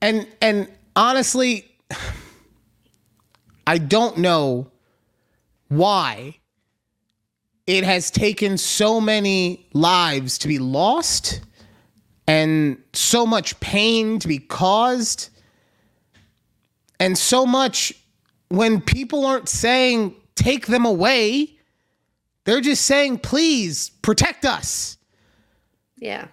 [0.00, 1.70] And and honestly,
[3.66, 4.70] I don't know
[5.68, 6.38] why
[7.66, 11.40] it has taken so many lives to be lost
[12.28, 15.30] and so much pain to be caused
[17.00, 17.92] and so much
[18.48, 21.56] when people aren't saying take them away
[22.44, 24.96] they're just saying please protect us
[25.98, 26.28] yeah.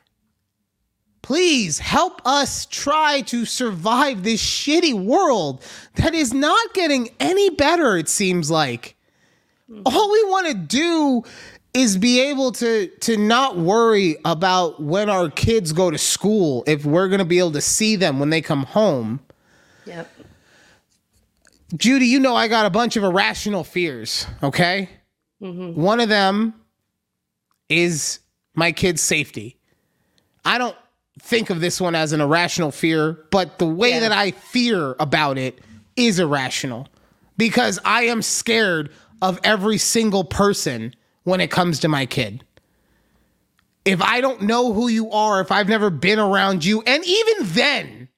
[1.22, 5.64] Please help us try to survive this shitty world
[5.96, 8.96] that is not getting any better, it seems like.
[9.86, 11.24] All we want to do
[11.74, 16.86] is be able to to not worry about when our kids go to school if
[16.86, 19.22] we're going to be able to see them when they come home.
[19.86, 20.12] Yep.
[21.76, 24.90] Judy, you know I got a bunch of irrational fears, okay?
[25.42, 25.80] Mm-hmm.
[25.80, 26.54] One of them
[27.70, 28.20] is
[28.56, 29.58] my kid's safety.
[30.46, 30.76] I don't
[31.20, 34.02] think of this one as an irrational fear, but the way Yeah.
[34.02, 35.60] that I fear about it
[35.96, 36.88] is irrational
[37.38, 40.94] because I am scared of every single person
[41.24, 42.44] when it comes to my kid.
[43.86, 47.36] If I don't know who you are, if I've never been around you, and even
[47.54, 48.10] then,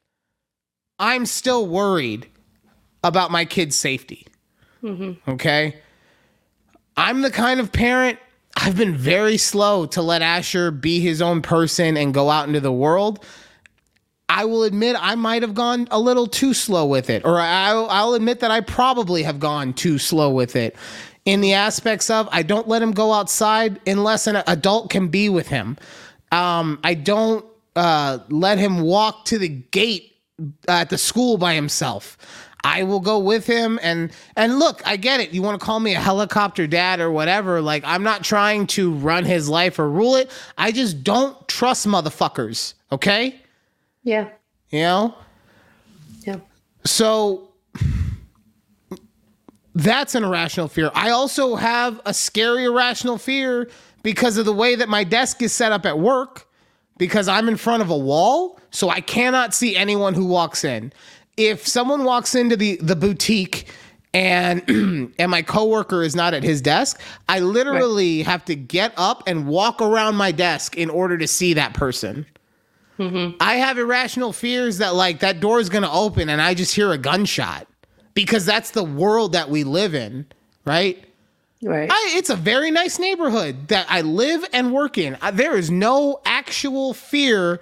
[1.00, 2.28] I'm still worried
[3.06, 4.28] about my kid's safety.
[5.28, 5.76] Okay.
[6.98, 8.20] I'm the kind of parent,
[8.58, 12.60] I've been very slow to let Asher be his own person and go out into
[12.60, 13.24] the world.
[14.28, 17.88] I will admit I might have gone a little too slow with it, or I'll,
[17.90, 20.76] I'll admit that I probably have gone too slow with it
[21.26, 25.30] in the aspects of I don't let him go outside unless an adult can be
[25.30, 25.78] with him.
[26.32, 27.46] Um, I don't
[27.76, 30.16] uh, let him walk to the gate
[30.68, 32.18] at the school by himself.
[32.66, 35.32] I will go with him and and look, I get it.
[35.32, 37.62] You want to call me a helicopter dad or whatever.
[37.62, 40.32] Like I'm not trying to run his life or rule it.
[40.58, 43.40] I just don't trust motherfuckers, okay?
[44.02, 44.30] Yeah.
[44.72, 45.16] You know?
[46.26, 46.38] Yeah.
[46.86, 47.54] So
[49.76, 50.90] that's an irrational fear.
[50.96, 53.70] I also have a scary irrational fear
[54.02, 56.48] because of the way that my desk is set up at work
[56.98, 60.94] because I'm in front of a wall, so I cannot see anyone who walks in.
[61.38, 63.68] If someone walks into the the boutique
[64.14, 64.64] and
[65.20, 69.48] and my coworker is not at his desk, I literally have to get up and
[69.48, 72.26] walk around my desk in order to see that person.
[73.42, 76.74] I have irrational fears that like that door is going to open and I just
[76.74, 77.68] hear a gunshot
[78.14, 80.26] because that's the world that we live in,
[80.64, 81.04] right?
[81.62, 81.90] Right.
[81.92, 85.18] I, it's a very nice neighborhood that I live and work in.
[85.22, 87.60] Uh, there is no actual fear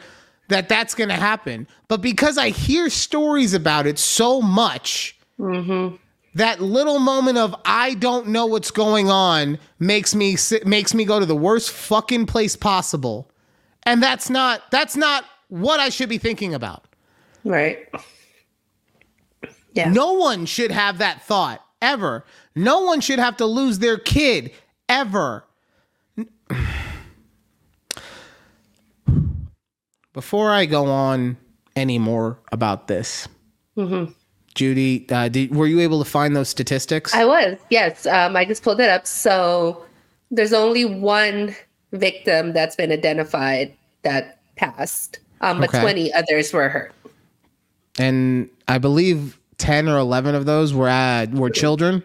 [0.50, 1.68] that that's going to happen.
[1.88, 5.96] But because I hear stories about it so much, mm-hmm.
[6.36, 11.20] that little moment of I don't know what's going on makes me makes me go
[11.20, 13.30] to the worst fucking place possible.
[13.84, 16.86] And that's not that's not what I should be thinking about.
[17.44, 17.88] right.
[19.74, 19.90] Yeah.
[19.90, 22.24] No one should have that thought ever.
[22.56, 24.52] No one should have to lose their kid
[24.88, 25.44] ever.
[30.14, 31.38] Before I go on
[31.76, 33.28] any more about this,
[34.56, 37.14] Judy, uh, did, were you able to find those statistics?
[37.14, 38.06] I was, yes.
[38.06, 39.08] Um, I just pulled it up.
[39.08, 39.84] So
[40.30, 41.56] there's only one
[41.92, 45.82] victim that's been identified that passed, um, but Okay.
[45.82, 46.94] 20 others were hurt.
[48.00, 52.04] and I believe ten or eleven of those were uh, were children.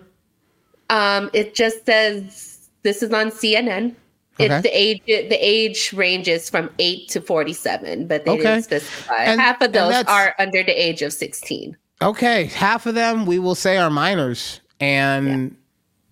[0.91, 3.95] Um, it just says this is on CNN.
[4.41, 4.55] Okay.
[4.55, 8.43] It's the age the age ranges from eight to forty seven, but they Okay.
[8.43, 9.25] didn't specify.
[9.25, 11.77] And- Half of those are under the age of sixteen.
[12.01, 15.57] Okay, half of them we will say are minors, and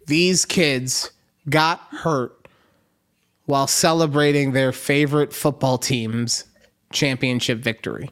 [0.07, 1.13] these kids
[1.49, 2.49] got hurt
[3.45, 6.45] while celebrating their favorite football team's
[6.93, 8.11] championship victory.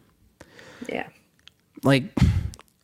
[0.89, 1.09] Yeah.
[1.83, 2.05] Like,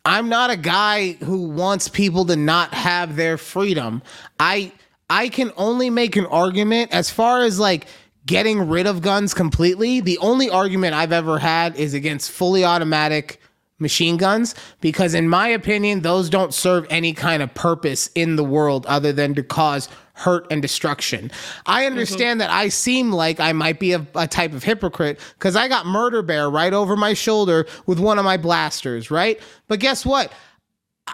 [0.04, 4.02] I'm not a guy who wants people to not have their freedom.
[4.40, 4.72] I
[5.10, 7.86] I can only make an argument as far as like
[8.26, 10.00] getting rid of guns completely.
[10.00, 13.40] The only argument I've ever had is against fully automatic
[13.80, 18.44] machine guns because in my opinion those don't serve any kind of purpose in the
[18.44, 21.30] world other than to cause hurt and destruction.
[21.64, 22.50] I understand mm-hmm.
[22.50, 25.86] that I seem like I might be a, a type of hypocrite because I got
[25.86, 29.40] Murder Bear right over my shoulder with one of my blasters, right?
[29.66, 30.30] But guess what?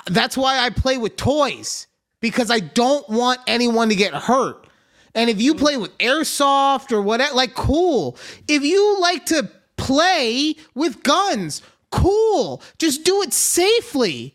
[0.07, 1.87] That's why I play with toys
[2.21, 4.67] because I don't want anyone to get hurt.
[5.15, 5.59] And if you mm.
[5.59, 8.17] play with airsoft or whatever, like cool.
[8.49, 12.63] If you like to play with guns, cool.
[12.79, 14.35] Just do it safely.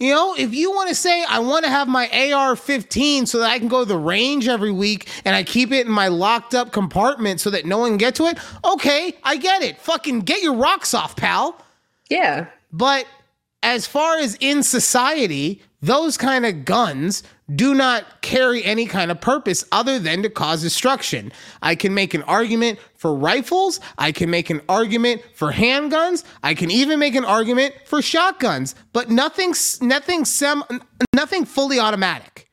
[0.00, 3.38] You know, if you want to say, I want to have my AR 15 so
[3.38, 6.08] that I can go to the range every week and I keep it in my
[6.08, 9.80] locked up compartment so that no one can get to it, okay, I get it.
[9.80, 11.62] Fucking get your rocks off, pal.
[12.10, 12.46] Yeah.
[12.72, 13.06] But
[13.62, 17.22] as far as in society, those kind of guns
[17.54, 21.30] do not carry any kind of purpose other than to cause destruction.
[21.60, 26.54] I can make an argument for rifles, I can make an argument for handguns, I
[26.54, 30.64] can even make an argument for shotguns, but nothing nothing sem
[31.14, 32.48] nothing fully automatic.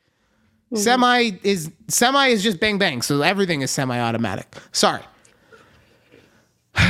[0.73, 0.83] Mm-hmm.
[0.83, 4.55] Semi is semi is just bang bang, so everything is semi-automatic.
[4.73, 5.03] Sorry.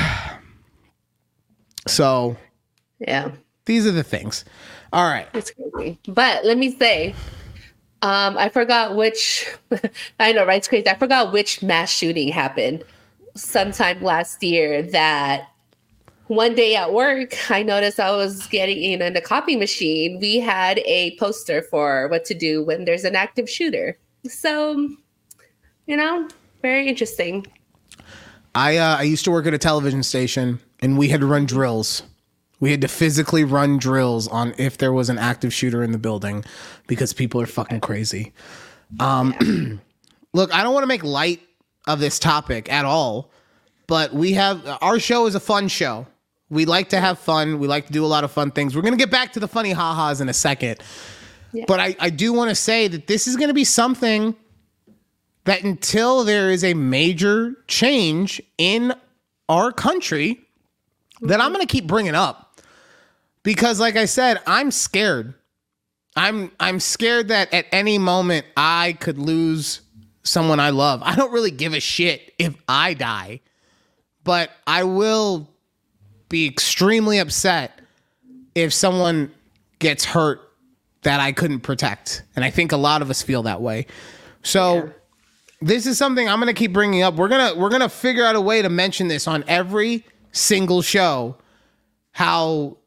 [1.87, 2.35] so
[2.99, 3.31] Yeah.
[3.65, 4.43] these are the things.
[4.93, 5.27] All right.
[5.33, 5.99] It's crazy.
[6.07, 7.15] But let me say,
[8.01, 9.47] um, I forgot which
[10.19, 10.57] I know, right?
[10.57, 10.87] It's crazy.
[10.87, 12.83] I forgot which mass shooting happened
[13.35, 15.47] sometime last year that
[16.27, 20.17] one day at work, I noticed I was getting in, in the copy machine.
[20.19, 23.97] We had a poster for what to do when there's an active shooter.
[24.25, 24.89] So,
[25.87, 26.29] you know,
[26.61, 27.45] very interesting.
[28.55, 31.45] I uh, I used to work at a television station, and we had to run
[31.45, 32.03] drills.
[32.61, 35.97] We had to physically run drills on if there was an active shooter in the
[35.97, 36.45] building,
[36.87, 38.31] because people are fucking crazy.
[38.99, 39.81] Um,
[40.33, 41.41] look, I don't want to make light
[41.87, 43.31] of this topic at all,
[43.87, 46.07] but we have our show is a fun show.
[46.49, 47.59] We like to have fun.
[47.59, 48.75] We like to do a lot of fun things.
[48.75, 50.79] We're gonna get back to the funny ha-has in a second.
[51.53, 51.65] Yeah.
[51.67, 54.35] But I, I do want to say that this is gonna be something
[55.45, 58.93] that until there is a major change in
[59.49, 60.39] our country,
[61.21, 62.50] that I'm going to keep bringing up
[63.43, 65.33] because, like I said, I'm scared.
[66.15, 69.81] I'm I'm scared that at any moment I could lose
[70.23, 71.01] someone I love.
[71.03, 73.41] I don't really give a shit if I die,
[74.23, 75.49] but I will
[76.29, 77.79] be extremely upset
[78.55, 79.31] if someone
[79.79, 80.41] gets hurt
[81.03, 82.23] that I couldn't protect.
[82.35, 83.87] And I think a lot of us feel that way.
[84.43, 84.91] So
[85.61, 87.15] this is something I'm going to keep bringing up.
[87.15, 90.05] We're going to we're going to figure out a way to mention this on every
[90.31, 91.37] single show
[92.11, 92.77] how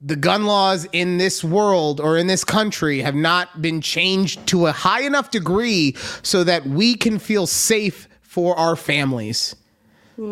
[0.00, 4.66] the gun laws in this world or in this country have not been changed to
[4.66, 9.56] a high enough degree so that we can feel safe for our families.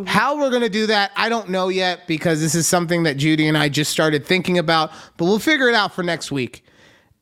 [0.07, 3.19] How we're going to do that, I don't know yet because this is something that
[3.19, 6.65] Judy and I just started thinking about, but we'll figure it out for next week.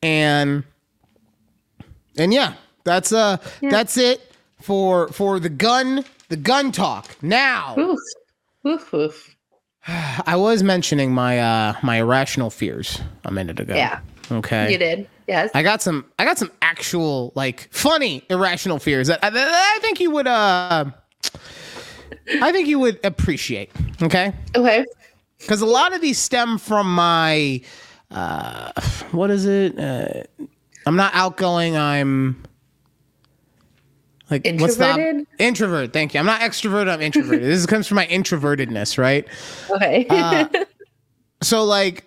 [0.00, 0.62] And
[2.16, 7.16] and yeah, that's uh that's it for for the gun the gun talk.
[7.20, 7.98] Now, Oof.
[8.66, 9.36] Oof, oof.
[9.88, 13.74] I was mentioning my uh my irrational fears a minute ago.
[13.74, 14.00] Yeah.
[14.30, 14.72] Okay.
[14.72, 15.08] You did.
[15.26, 15.50] Yes.
[15.54, 19.80] I got some I got some actual like funny irrational fears that I, that I
[19.80, 20.86] think you would uh
[22.40, 23.70] I think you would appreciate.
[24.00, 24.32] Okay?
[24.54, 24.84] okay.
[25.38, 27.60] Because a lot of these stem from my
[28.10, 28.72] uh
[29.10, 29.78] what is it?
[29.78, 30.24] Uh
[30.86, 32.42] I'm not outgoing, I'm
[34.32, 35.26] like what's Introverted?
[35.38, 35.92] the introvert?
[35.92, 36.20] Thank you.
[36.20, 36.88] I'm not extroverted.
[36.88, 37.42] I'm introverted.
[37.44, 39.26] this comes from my introvertedness, right?
[39.70, 40.06] Okay.
[40.08, 40.46] Uh,
[41.42, 42.04] So like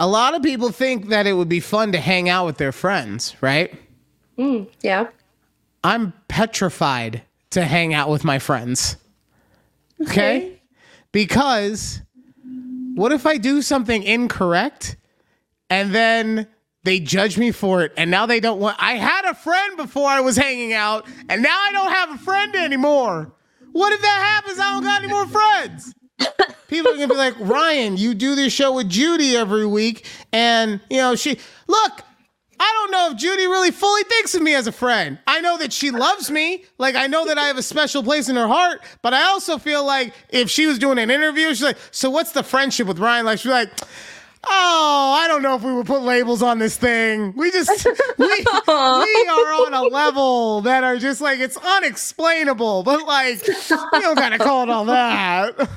[0.00, 2.72] a lot of people think that it would be fun to hang out with their
[2.72, 3.72] friends, right?
[4.36, 5.06] Mm, yeah.
[5.84, 8.96] I'm petrified to hang out with my friends.
[10.02, 10.10] Okay?
[10.36, 10.60] Okay.
[11.12, 12.02] Because
[12.96, 14.96] what if I do something incorrect
[15.70, 16.48] and then
[16.84, 20.08] they judge me for it and now they don't want I had a friend before
[20.08, 23.32] I was hanging out and now I don't have a friend anymore.
[23.72, 24.60] What if that happens?
[24.60, 25.94] I don't got any more friends.
[26.68, 30.80] People are gonna be like, Ryan, you do this show with Judy every week, and
[30.88, 32.02] you know, she look,
[32.58, 35.18] I don't know if Judy really fully thinks of me as a friend.
[35.26, 36.64] I know that she loves me.
[36.78, 39.58] Like, I know that I have a special place in her heart, but I also
[39.58, 42.98] feel like if she was doing an interview, she's like, So what's the friendship with
[42.98, 43.26] Ryan?
[43.26, 43.70] Like, she's like,
[44.46, 47.32] Oh, I don't know if we would put labels on this thing.
[47.36, 47.86] We just,
[48.18, 53.54] we, we are on a level that are just like, it's unexplainable, but like, you
[53.92, 55.68] don't gotta call it all that.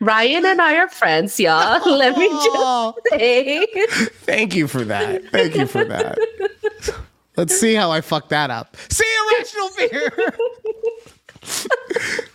[0.00, 1.80] Ryan and I are friends, y'all.
[1.98, 2.94] Let me just Oh.
[3.10, 3.66] say.
[4.24, 5.24] Thank you for that.
[5.30, 6.18] Thank you for that.
[7.36, 8.76] Let's see how I fuck that up.
[8.90, 10.12] See irrational fear.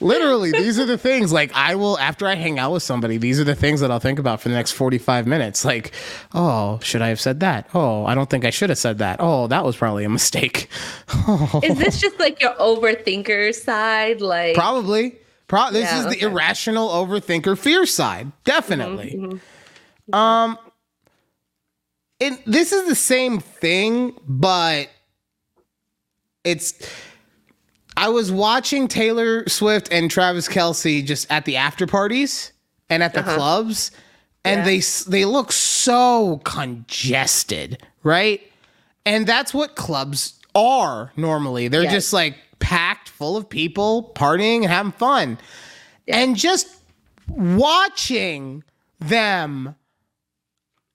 [0.00, 3.38] Literally, these are the things like I will after I hang out with somebody, these
[3.38, 5.64] are the things that I'll think about for the next 45 minutes.
[5.64, 5.92] Like,
[6.34, 7.68] oh, should I have said that?
[7.74, 9.16] Oh, I don't think I should have said that.
[9.20, 10.68] Oh, that was probably a mistake.
[11.62, 14.20] Is this just like your overthinker side?
[14.22, 15.16] Like Probably.
[15.48, 16.20] Pro- this Yeah, is the okay.
[16.26, 18.30] Mm-hmm, irrational overthinker fear side.
[18.44, 19.40] Definitely.
[20.12, 20.58] Um
[22.20, 24.88] and this is the same thing, but
[26.44, 26.74] it's
[28.00, 32.50] I was watching Taylor Swift and Travis Kelce just at the after parties
[32.88, 33.36] and at the uh-huh.
[33.36, 33.90] clubs,
[34.42, 34.64] and Yeah.
[34.64, 38.40] they they look so congested, right?
[39.04, 41.68] And that's what clubs are normally.
[41.68, 41.92] They're Yes.
[41.92, 45.38] just like packed full of people partying and having fun.
[46.08, 46.68] And just
[47.28, 48.64] watching
[48.98, 49.74] them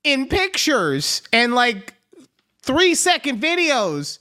[0.04, 1.94] in pictures and like
[2.64, 4.18] three second videos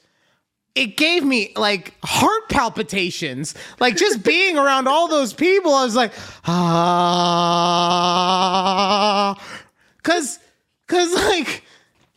[0.75, 3.55] it gave me like heart palpitations.
[3.81, 6.13] Like just being around all those people i was like
[6.47, 6.55] ah.
[10.03, 10.39] Cuz
[10.87, 11.63] cuz like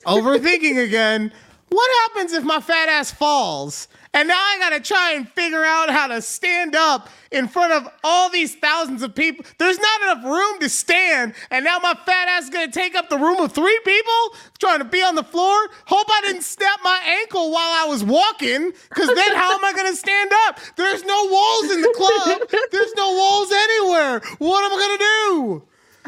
[0.05, 1.31] overthinking again.
[1.69, 3.87] What happens if my fat ass falls
[4.17, 7.91] and now i gotta try and figure out how to stand up in front of
[8.03, 9.45] all these thousands of people.
[9.57, 11.33] There's not enough room to stand.
[11.51, 14.79] And now my fat ass is gonna take up the room of three people trying
[14.79, 15.55] to be on the floor.
[15.85, 19.73] Hope i didn't snap my ankle while i was walking because then how am i
[19.73, 20.59] gonna stand up?
[20.75, 22.49] There's no walls in the club.
[22.71, 24.21] There's no walls anywhere.
[24.39, 25.63] What am i gonna do?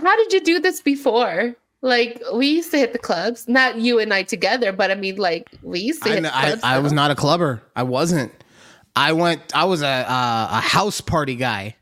[0.07, 1.55] How did you do this before?
[1.81, 5.15] Like we used to hit the clubs, not you and I together, but I mean,
[5.15, 6.63] like we used to I, hit I, clubs.
[6.63, 7.61] I was not a clubber.
[7.75, 8.31] I wasn't.
[8.95, 9.55] I went.
[9.55, 11.75] I was a uh, a house party guy.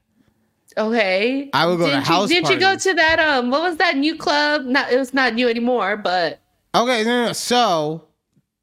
[0.78, 1.50] okay.
[1.52, 3.20] I would go to did house You, did you go to that?
[3.20, 4.66] Um, what was that new club?
[4.66, 6.40] Not it was not new anymore, but
[6.76, 7.26] Okay, no, no.
[7.28, 7.34] no.
[7.34, 8.04] So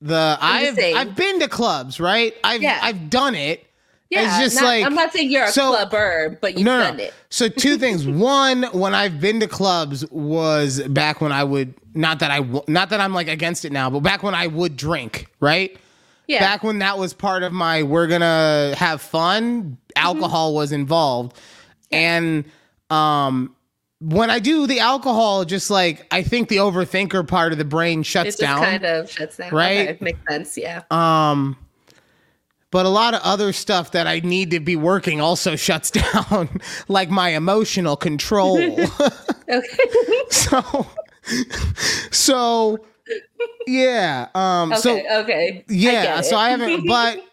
[0.00, 0.78] the I've.
[0.78, 2.32] I've been to clubs, right?
[2.44, 2.78] I've Yeah.
[2.80, 3.66] I've done it.
[4.10, 4.22] Yeah.
[4.36, 6.96] it's just not- like I'm not saying you're a so- clubber, but you've no, done
[6.98, 7.04] no.
[7.04, 7.14] it.
[7.30, 8.06] So two things.
[8.06, 12.90] One, when I've been to clubs was back when I would not that I not
[12.90, 15.76] that I'm like against it now, but back when I would drink, right?
[16.26, 16.40] Yeah.
[16.40, 21.38] back when that was part of my we're gonna have fun alcohol was involved
[21.92, 22.46] and
[22.88, 23.54] um
[24.00, 28.00] when i do the alcohol just like i think the overthinker part of the brain
[28.00, 29.50] it shuts just down kind of shuts down.
[29.52, 29.90] right?
[29.90, 30.56] Okay, makes sense.
[30.56, 30.80] Yeah.
[30.90, 31.58] um
[32.74, 36.60] but a lot of other stuff that i need to be working also shuts down
[36.88, 38.58] like my emotional control
[39.48, 39.78] okay.
[40.28, 40.86] so
[42.10, 42.84] so
[43.66, 44.80] yeah um Okay.
[44.80, 45.64] so okay.
[45.68, 47.24] yeah get so i haven't but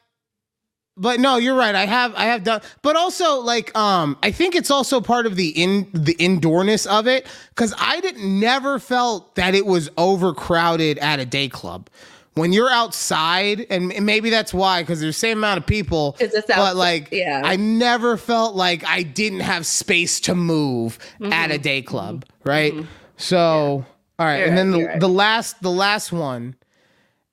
[0.96, 4.54] but no you're right i have i have done but also like um i think
[4.56, 9.34] it's also part of the in the indoorness of it because i didn't never felt
[9.36, 11.90] that it was overcrowded at a day club
[12.36, 16.16] when you're outside and maybe that's why because there's the same amount of people.
[16.20, 17.42] it's but like yeah.
[17.44, 21.62] i never felt like i didn't have space to move at a Mm-hmm.
[21.62, 22.74] day club right
[23.18, 23.86] so
[24.20, 25.00] all right You're and then right, the, right.
[25.00, 26.56] the last the last one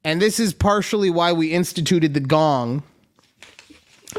[0.04, 2.82] and this is partially why we instituted the gong.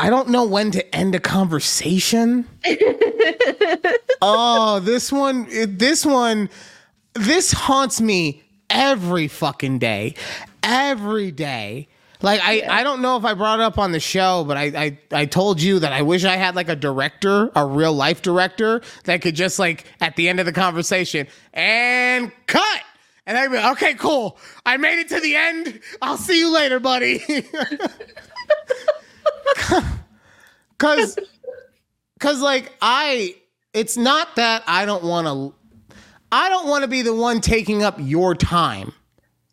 [0.00, 2.46] I don't know when to end a conversation.
[4.22, 6.50] oh, this one, this one,
[7.14, 10.14] this haunts me every fucking day.
[10.62, 11.88] Every day.
[12.20, 14.64] Like I, I don't know if I brought it up on the show, but I,
[14.64, 18.22] I I told you that I wish I had like a director, a real life
[18.22, 22.82] director that could just like at the end of the conversation and cut.
[23.24, 24.36] And I'd be okay, cool.
[24.66, 25.80] I made it to the end.
[26.02, 27.22] I'll see you later, buddy.
[30.78, 31.18] Cause
[32.20, 33.34] cause like I
[33.72, 35.54] it's not that I don't want to
[36.30, 38.92] I don't want to be the one taking up your time.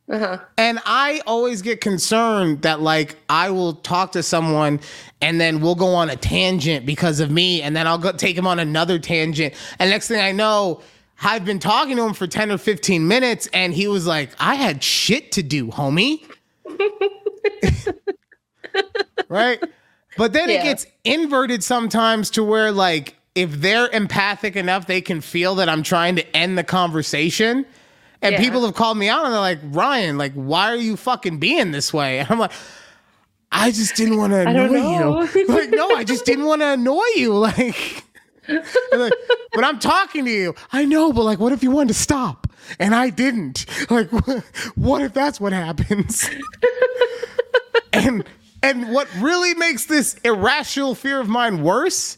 [0.08, 0.38] Uh-huh.
[0.58, 4.80] And I always get concerned that like I will talk to someone
[5.20, 8.38] and then we'll go on a tangent because of me and then I'll go take
[8.38, 10.82] him on another tangent and next thing I know
[11.24, 14.54] I've been talking to him for 10 or 15 minutes and he was like I
[14.54, 16.24] had shit to do, homie.
[19.28, 19.64] right?
[20.18, 25.22] But then it gets inverted sometimes to where like if they're empathic enough they can
[25.22, 27.66] feel that I'm trying to end the conversation.
[28.22, 28.40] And Yeah.
[28.40, 31.72] people have called me out and they're like, Ryan, like, why are you fucking being
[31.72, 32.20] this way?
[32.22, 32.54] And I'm like,
[33.52, 34.78] I just didn't want to annoy
[35.34, 35.48] you.
[35.54, 37.34] like, no, I just didn't want to annoy you.
[38.48, 39.14] Like, like,
[39.54, 40.54] but I'm talking to you.
[40.72, 42.46] I know, but like, what if you wanted to stop
[42.78, 43.66] and I didn't?
[43.90, 44.10] Like,
[44.76, 46.30] what if that's what happens?
[47.92, 48.24] and
[48.62, 52.18] and what really makes this irrational fear of mine worse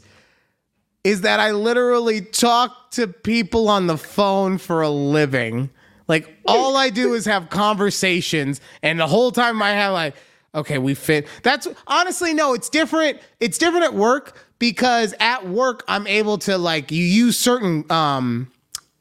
[1.03, 5.69] is that I literally talk to people on the phone for a living.
[6.07, 10.15] Like all I do is have conversations, and the whole time I have like,
[10.55, 11.27] okay, we fit.
[11.43, 13.19] That's honestly no, it's different.
[13.39, 18.51] It's different at work because at work I'm able to like you use certain um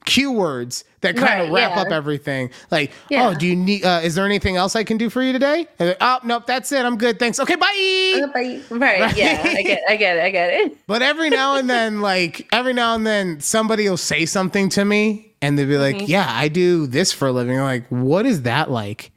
[0.05, 0.85] cue words
[1.15, 1.83] that kind of wrap yeah.
[1.83, 2.51] up everything.
[2.71, 3.29] Like, Yeah.
[3.29, 3.85] oh, do you need?
[3.85, 5.67] Uh, is there anything else I can do for you today?
[5.79, 6.85] And then, oh, nope, that's it.
[6.85, 7.19] I'm good.
[7.19, 7.41] Thanks.
[7.41, 8.27] Okay, bye.
[8.33, 8.61] Bye.
[8.71, 9.17] Right.
[9.17, 9.43] Yeah.
[9.45, 9.83] I get.
[9.89, 10.17] I get.
[10.17, 10.77] It, I get it.
[10.87, 14.85] But every now and then, like every now and then, somebody will say something to
[14.85, 16.07] me, and they'll be like, Mm-hmm.
[16.07, 19.13] "Yeah, I do this for a living." I'm like, what is that like?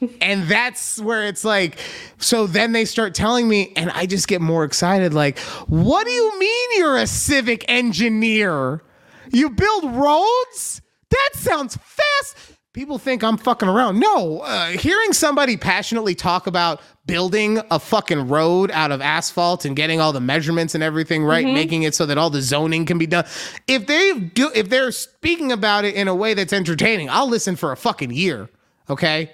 [0.22, 1.78] and that's where it's like,
[2.18, 5.12] so then they start telling me, and I just get more excited.
[5.12, 8.82] Like, what do you mean you're a civic engineer?
[9.30, 10.79] You build roads?
[11.10, 12.36] That sounds fast.
[12.72, 13.98] People think I'm fucking around.
[13.98, 19.74] No, uh, hearing somebody passionately talk about building a fucking road out of asphalt and
[19.74, 22.96] getting all the measurements and everything right, making it so that all the zoning can
[22.96, 23.24] be done.
[23.66, 27.56] If they do, if they're speaking about it in a way that's entertaining, I'll listen
[27.56, 28.48] for a fucking year.
[28.88, 29.32] Okay.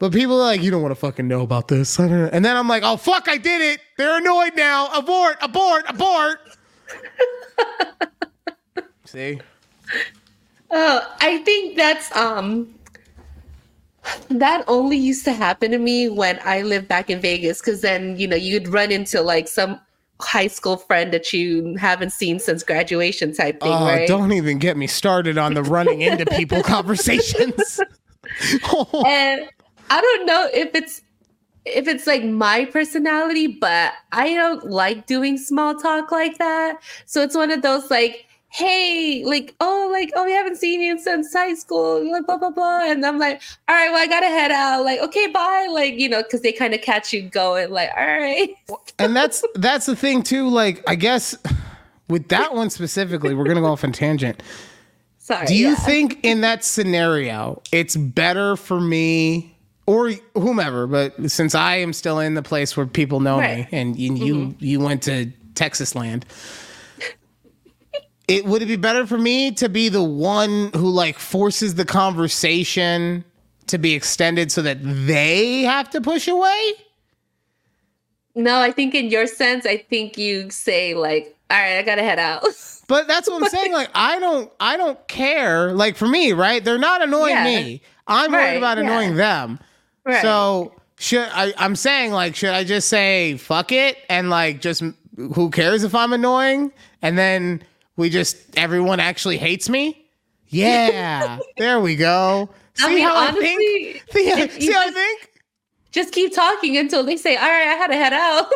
[0.00, 2.00] But people are like, you don't want to fucking know about this.
[2.00, 2.30] I don't know.
[2.32, 3.80] And then I'm like, oh, fuck, I did it.
[3.96, 4.88] They're annoyed now.
[4.98, 6.40] Abort, abort, abort.
[9.04, 9.38] See?
[10.72, 12.74] Oh, I think that's um
[14.28, 18.16] that only used to happen to me when I lived back in Vegas because then
[18.18, 19.78] you know you'd run into like some
[20.20, 24.06] high school friend that you haven't seen since graduation type thing, Oh, right?
[24.08, 27.80] don't even get me started on the running into people conversations.
[28.64, 29.48] Oh, and
[29.90, 31.02] I don't know if it's
[31.64, 36.78] if it's like my personality, but I don't like doing small talk like that.
[37.06, 40.98] So it's one of those like, hey, like, oh, like, oh, we haven't seen you
[40.98, 42.82] since high school, like, blah, blah, blah.
[42.84, 44.84] And I'm like, all right, well, I gotta head out.
[44.84, 45.68] Like, okay, bye.
[45.70, 48.50] Like, you know, because they kind of catch you going, like, all right.
[48.98, 50.48] and that's that's the thing too.
[50.48, 51.34] Like, I guess
[52.08, 54.42] with that one specifically, we're gonna go off on tangent.
[55.16, 55.46] Sorry.
[55.46, 55.74] Do you yeah.
[55.76, 62.18] think in that scenario, it's better for me or whomever, but since I am still
[62.18, 66.26] in the place where people know me and you you, you went to Texas land,
[68.36, 71.84] it would it be better for me to be the one who like forces the
[71.84, 73.24] conversation
[73.68, 76.72] to be extended so that they have to push away?
[78.34, 82.02] No, I think in your sense, I think you say, like, all right, I gotta
[82.02, 82.44] head out.
[82.88, 83.72] But that's what I'm saying.
[83.72, 85.72] Like, I don't, I don't care.
[85.72, 86.62] Like for me, right?
[86.62, 87.44] They're not annoying Yeah.
[87.44, 87.80] me.
[88.06, 88.84] I'm worried Right, about yeah.
[88.84, 89.60] annoying them.
[90.04, 90.20] right.
[90.20, 91.54] So should I?
[91.56, 94.82] I'm saying like, should I just say fuck it and like just
[95.16, 96.70] who cares if I'm annoying?
[97.00, 97.62] And then
[97.96, 100.06] we just everyone actually hates me.
[100.48, 102.50] Yeah, there we go.
[102.74, 104.04] See I mean, how honestly, I think?
[104.12, 105.28] See, you see how I think?
[105.92, 108.50] just keep talking until they say, all right, I had to head out.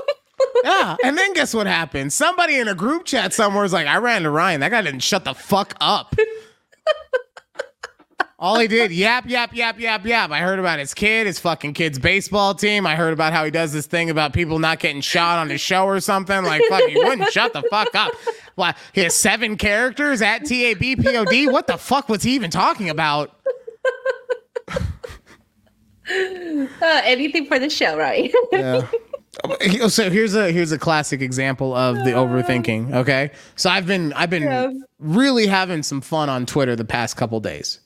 [0.64, 0.96] Yeah.
[1.04, 2.12] And then guess what happened?
[2.12, 4.60] Somebody in a group chat somewhere is like, I ran to Ryan.
[4.60, 6.14] That guy didn't shut the fuck up.
[8.38, 10.30] All he did, yap, yap, yap, yap, yap.
[10.30, 12.86] I heard about his kid, his fucking kid's baseball team.
[12.86, 15.62] I heard about how he does this thing about people not getting shot on his
[15.62, 16.44] show or something.
[16.44, 18.12] Like, fuck, you wouldn't shut the fuck up.
[18.56, 18.74] Why?
[18.92, 21.52] He has seven characters at TABPOD.
[21.52, 23.30] What the fuck was he even talking about?
[26.08, 28.32] Uh, anything for the show, right?
[28.52, 28.86] Yeah.
[29.88, 32.94] So here's a here's a classic example of the overthinking.
[32.94, 34.72] Okay, so I've been I've been Yeah.
[35.00, 37.80] really having some fun on Twitter the past couple days,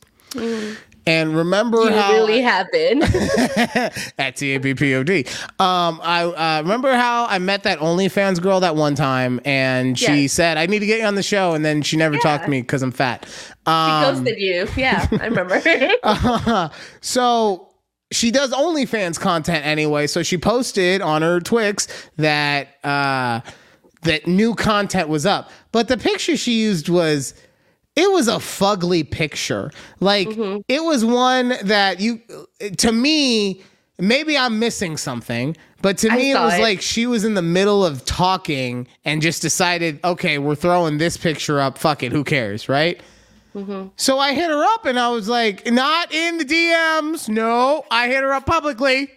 [1.06, 2.40] and remember you how really
[2.72, 3.02] been.
[4.18, 5.26] at TABPOD.
[5.60, 10.22] Um, I uh, remember how I met that OnlyFans girl that one time, and she
[10.22, 10.32] Yes.
[10.32, 12.50] said I need to get you on the show, and then she never talked to
[12.50, 13.26] me because I'm fat.
[13.66, 14.68] Um, Ghosted you.
[14.76, 16.70] Yeah, I remember.
[17.00, 17.68] so
[18.12, 20.06] she does OnlyFans content anyway.
[20.06, 21.86] So she posted on her Twix
[22.16, 23.40] that uh,
[24.02, 27.34] that new content was up, but the picture she used was
[28.00, 29.70] it was a fugly picture.
[30.00, 30.60] Like mm-hmm.
[30.68, 32.20] it was one that you
[32.78, 33.62] to me.
[33.98, 36.62] Maybe I'm missing something, but to me it was it.
[36.62, 41.18] like she was in the middle of talking and just decided, okay, we're throwing this
[41.18, 41.76] picture up.
[41.76, 42.98] Fuck it, who cares, right?
[43.54, 43.88] Mm-hmm.
[43.96, 47.28] So I hit her up and I was like, not in the DMs.
[47.28, 49.10] No, I hit her up publicly.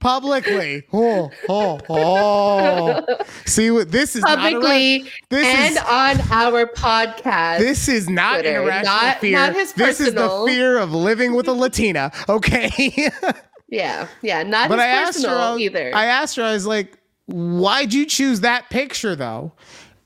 [0.00, 0.84] Publicly.
[0.92, 3.04] Oh, oh, oh.
[3.46, 7.58] See what this is not Publicly irra- this and is on our podcast.
[7.58, 8.62] this is not Twitter.
[8.62, 9.32] irrational Not- fear.
[9.38, 12.12] not his this is the fear of living with a Latina.
[12.28, 12.70] Okay.
[13.68, 15.90] yeah, yeah, not but his I asked her personal either.
[15.94, 19.52] I asked her, I was like, why'd you choose that picture though?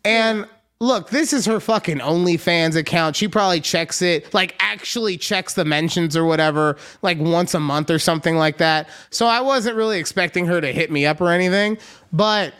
[0.04, 0.46] And
[0.82, 3.14] look, this is her fucking OnlyFans account.
[3.14, 7.88] She probably checks it, like actually checks the mentions or whatever, like once a month
[7.88, 8.88] or something like that.
[9.10, 11.78] So I wasn't really expecting her to hit me up or anything.
[12.12, 12.52] But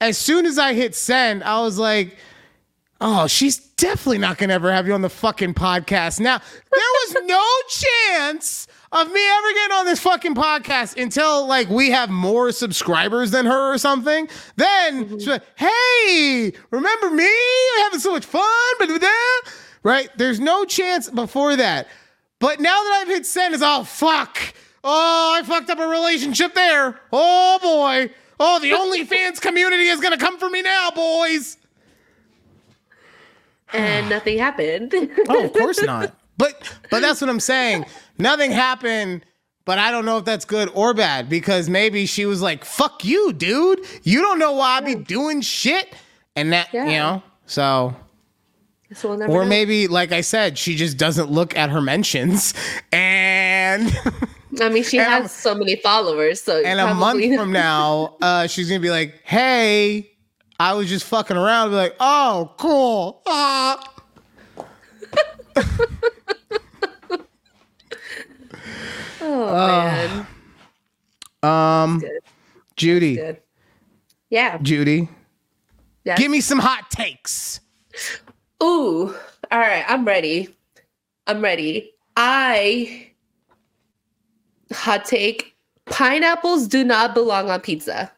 [0.00, 2.16] as soon as I hit send, I was like,
[3.04, 6.20] Oh, she's definitely not gonna ever have you on the fucking podcast.
[6.20, 11.68] Now, there was no chance of me ever getting on this fucking podcast until like
[11.70, 14.28] we have more subscribers than her or something.
[14.56, 15.18] Then mm-hmm.
[15.18, 17.24] she's like, "Hey, remember me?
[17.76, 18.44] We're having so much fun."
[18.78, 18.90] But
[19.82, 21.88] right, there's no chance before that.
[22.38, 24.38] But now that I've hit send, is oh fuck.
[24.84, 27.00] Oh, I fucked up a relationship there.
[27.12, 28.12] Oh boy.
[28.38, 31.56] Oh, the OnlyFans community is gonna come for me now, boys.
[33.72, 34.92] and nothing happened.
[35.30, 36.14] Oh, of course not.
[36.36, 37.86] But but that's what I'm saying.
[38.18, 39.24] Nothing happened,
[39.64, 43.04] but I don't know if that's good or bad because maybe she was like, "Fuck
[43.04, 43.80] you, dude.
[44.02, 45.94] You don't know why I be doing shit."
[46.36, 47.22] And that, you know.
[47.46, 47.94] So
[48.94, 49.48] So we'll or know.
[49.48, 52.54] maybe like I said, she just doesn't look at her mentions
[52.92, 53.94] and
[54.60, 56.40] I mean, she has so many followers.
[56.42, 60.10] So and a month from now, uh, she's gonna be like, "Hey,
[60.60, 63.82] I was just fucking around." Be like, "Oh, cool." Ah.
[69.32, 70.26] Oh man,
[71.42, 72.02] Um.
[72.76, 73.20] Judy.
[74.30, 74.58] Yeah.
[74.62, 75.08] Judy,
[76.04, 76.18] Yes.
[76.18, 77.60] give me some hot takes.
[78.62, 79.14] Ooh.
[79.50, 79.84] All right.
[79.86, 80.54] I'm ready.
[81.26, 81.90] I'm ready.
[82.16, 83.10] I
[84.72, 85.54] hot take:
[85.86, 88.10] pineapples do not belong on pizza.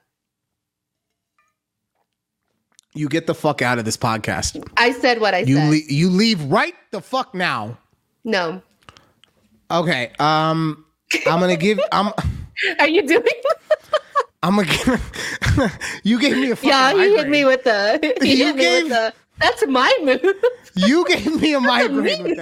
[2.95, 4.63] You get the fuck out of this podcast.
[4.77, 5.71] I said what I You said.
[5.71, 7.77] le- you leave right the fuck now.
[8.23, 8.63] no.
[9.71, 10.13] Okay.
[10.21, 10.84] Um,
[11.27, 11.81] I'm gonna give.
[11.93, 12.13] I'm.
[12.79, 13.25] Are you doing?
[14.43, 14.69] I'm gonna.
[14.69, 18.15] Give, you gave me a yeah, he hit me with the.
[18.23, 19.15] He You hit me gave- with the.
[19.39, 20.23] That's my move.
[20.77, 22.39] You gave me a migraine.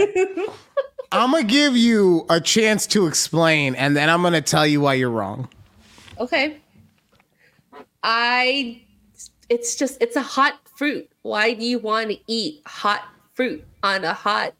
[1.10, 4.94] I'm gonna give you a chance to explain, and then I'm gonna tell you why
[4.94, 5.48] you're wrong.
[6.18, 6.58] okay.
[8.02, 8.82] I.
[9.48, 11.08] It's just it's a hot fruit.
[11.22, 13.04] Why do you want to eat hot
[13.34, 14.54] fruit on a hot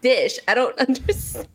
[0.00, 0.38] dish?
[0.48, 1.46] I don't understand.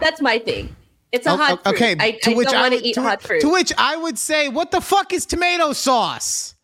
[0.00, 0.74] That's my thing.
[1.12, 1.74] It's a hot fruit.
[1.74, 1.96] okay.
[2.00, 3.42] I, to I which don't I want to eat to, hot fruit.
[3.42, 6.54] to which I would say, what the fuck is tomato sauce?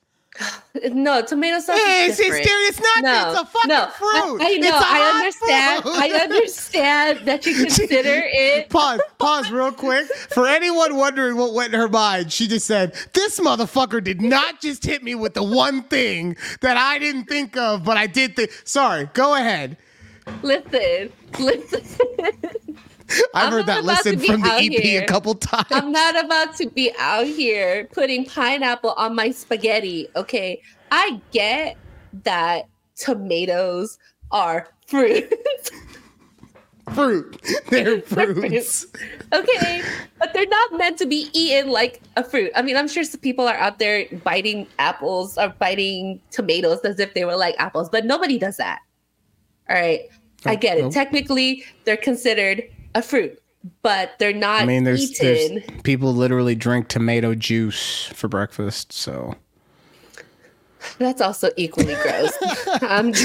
[0.93, 2.47] no, tomato sauce It's, is different.
[2.47, 3.03] it's not.
[3.03, 3.89] no, it's a fucking no.
[3.89, 4.41] fruit.
[4.41, 4.69] I, I know.
[4.69, 5.83] It's a I understand.
[5.83, 5.97] fruit.
[5.97, 8.69] I understand that you consider it.
[8.71, 10.07] Pause, pause real quick.
[10.31, 14.61] For anyone wondering what went in her mind, she just said, This motherfucker did not
[14.61, 18.37] just hit me with the one thing that I didn't think of, but I did
[18.37, 18.51] think.
[18.65, 19.77] Sorry, go ahead.
[20.43, 21.83] Listen, listen.
[23.35, 25.03] I've I'm heard that lesson from the EP here.
[25.03, 25.67] a couple times.
[25.71, 30.09] I'm not about to be out here putting pineapple on my spaghetti.
[30.17, 30.61] Okay.
[30.91, 31.77] I get
[32.25, 33.99] that tomatoes
[34.31, 35.33] are fruit.
[36.95, 37.41] fruit.
[37.69, 38.87] They're They're fruits.
[39.33, 39.83] okay.
[40.19, 42.51] But they're not meant to be eaten like a fruit.
[42.55, 46.99] I mean, I'm sure some people are out there biting apples or biting tomatoes as
[46.99, 48.81] if they were like apples, but nobody does that.
[49.69, 50.03] All right.
[50.45, 50.93] I oh, get it.
[50.93, 52.63] Technically, they're considered
[52.95, 53.41] a fruit,
[53.83, 55.55] but they're not I mean, there's, eaten.
[55.67, 58.93] there's people literally drink tomato juice for breakfast.
[58.93, 59.35] So
[60.99, 62.33] That's also equally gross.
[62.83, 63.13] um,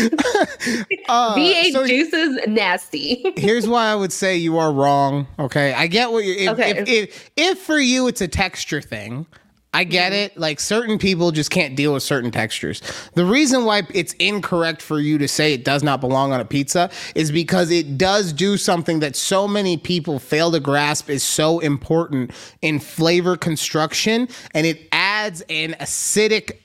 [1.09, 3.33] Uh, V8 so juice is nasty.
[3.35, 5.27] here's why I would say you are wrong.
[5.37, 6.35] Okay, I get what you're.
[6.37, 6.71] If, Okay.
[6.71, 9.25] if, if, if for you it's a texture thing,
[9.73, 10.13] I get Mm-hmm.
[10.13, 10.37] it.
[10.37, 12.81] Like certain people just can't deal with certain textures.
[13.15, 16.45] The reason why it's incorrect for you to say it does not belong on a
[16.45, 21.23] pizza is because it does do something that so many people fail to grasp is
[21.23, 22.31] so important
[22.61, 26.57] in flavor construction, and it adds an acidic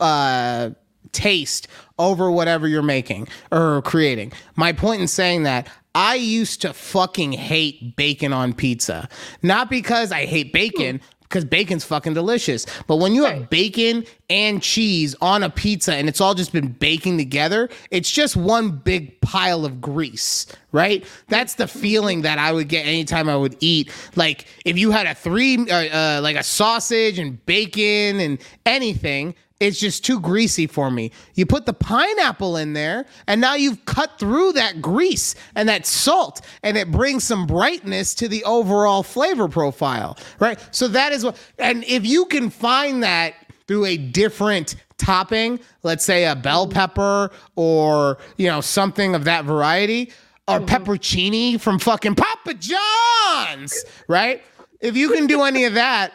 [0.00, 0.70] uh,
[1.12, 1.68] taste
[1.98, 4.32] over whatever you're making or creating.
[4.56, 5.68] My point in saying that.
[5.96, 9.08] I used to fucking hate bacon on pizza.
[9.44, 12.66] Not because I hate bacon, because bacon's fucking delicious.
[12.86, 16.68] But when you have bacon and cheese on a pizza and it's all just been
[16.68, 21.04] baking together, it's just one big pile of grease, right?
[21.28, 23.90] That's the feeling that I would get anytime I would eat.
[24.16, 29.34] Like if you had a three, uh, uh, like a sausage and bacon and anything,
[29.66, 31.10] it's just too greasy for me.
[31.34, 35.86] You put the pineapple in there, and now you've cut through that grease and that
[35.86, 40.58] salt, and it brings some brightness to the overall flavor profile, right?
[40.70, 43.34] So that is what, and if you can find that
[43.66, 46.74] through a different topping, let's say a bell mm-hmm.
[46.74, 50.12] pepper or, you know, something of that variety,
[50.46, 50.66] or mm-hmm.
[50.66, 54.42] peppercini from fucking Papa John's, right?
[54.80, 56.12] If you can do any of that,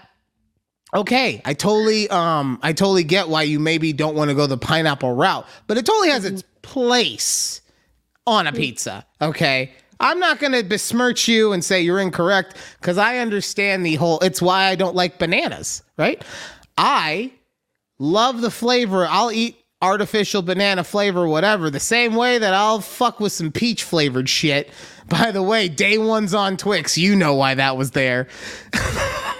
[0.93, 4.57] okay i totally um i totally get why you maybe don't want to go the
[4.57, 7.61] pineapple route but it totally has its place
[8.25, 12.97] on a pizza okay i'm not going to besmirch you and say you're incorrect because
[12.97, 16.23] i understand the whole it's why i don't like bananas right
[16.77, 17.31] i
[17.99, 23.19] love the flavor i'll eat artificial banana flavor, whatever, the same way that I'll fuck
[23.19, 24.69] with some peach flavored shit.
[25.07, 26.97] By the way, day one's on Twix.
[26.97, 28.27] You know why that was there.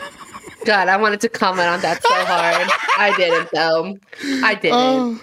[0.70, 2.70] God, I wanted to comment on that so hard.
[3.00, 3.98] I didn't though.
[4.46, 5.20] I didn't.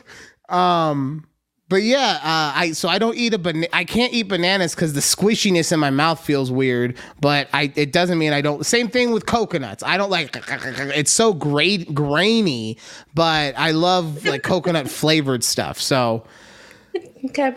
[0.48, 1.24] Oh, um,
[1.68, 3.68] but yeah, uh, I so I don't eat a banana.
[3.72, 6.98] I can't eat bananas because the squishiness in my mouth feels weird.
[7.20, 8.66] But I it doesn't mean I don't.
[8.66, 9.84] Same thing with coconuts.
[9.84, 10.36] I don't like.
[10.36, 12.76] It's so great grainy,
[13.14, 15.80] but I love like coconut flavored stuff.
[15.80, 16.26] So
[17.26, 17.54] okay,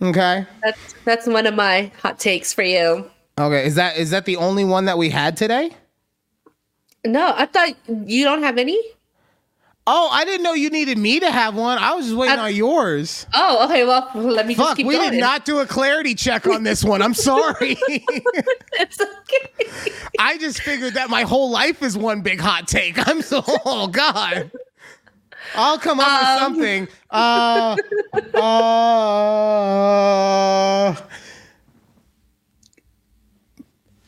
[0.00, 3.10] okay, that's that's one of my hot takes for you.
[3.36, 3.66] okay.
[3.66, 5.72] Is that is that the only one that we had today?
[7.04, 7.70] No, I thought
[8.06, 8.80] you don't have any.
[9.84, 11.76] Oh, I didn't know you needed me to have one.
[11.78, 13.26] I was just waiting I- on yours.
[13.34, 13.84] Oh, okay.
[13.84, 15.10] Well, let me just Fuck, we going.
[15.10, 17.02] did not do a clarity check on this one.
[17.02, 17.76] I'm sorry.
[17.88, 19.92] it's okay.
[20.20, 23.04] I just figured that my whole life is one big hot take.
[23.08, 24.52] I'm so oh god.
[25.56, 26.38] I'll come up with Um.
[26.38, 26.88] something.
[27.10, 27.76] Uh,
[30.92, 30.94] uh,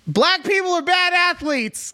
[0.07, 1.93] black people are bad athletes.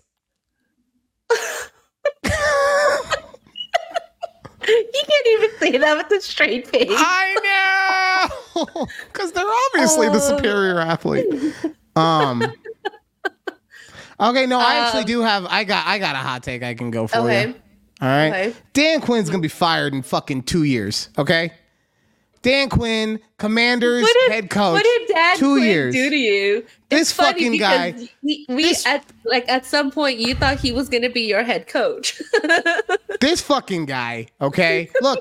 [4.62, 6.90] You can't even say that with a straight face.
[6.92, 10.36] I know, because they're obviously the Oh.
[10.36, 11.26] superior athlete.
[11.96, 12.42] Um.
[14.20, 15.46] Okay, no, I actually Um, do have.
[15.46, 15.86] I got.
[15.86, 16.62] I got a hot take.
[16.62, 17.48] I can go for okay.
[17.48, 17.54] you.
[18.02, 18.28] All right.
[18.28, 18.54] Okay.
[18.74, 21.08] Dan Quinn's gonna be fired in fucking two years.
[21.18, 21.52] Okay.
[22.42, 24.74] Dan Quinn, Commanders did, head coach.
[24.74, 25.94] what did Dad two Quinn years.
[25.94, 26.64] do to you?
[26.88, 30.72] This funny fucking guy- He, we this- at like at some point you thought he
[30.72, 32.20] was going to be your head coach.
[33.20, 34.26] this fucking guy.
[34.40, 34.90] Okay.
[35.02, 35.18] Look,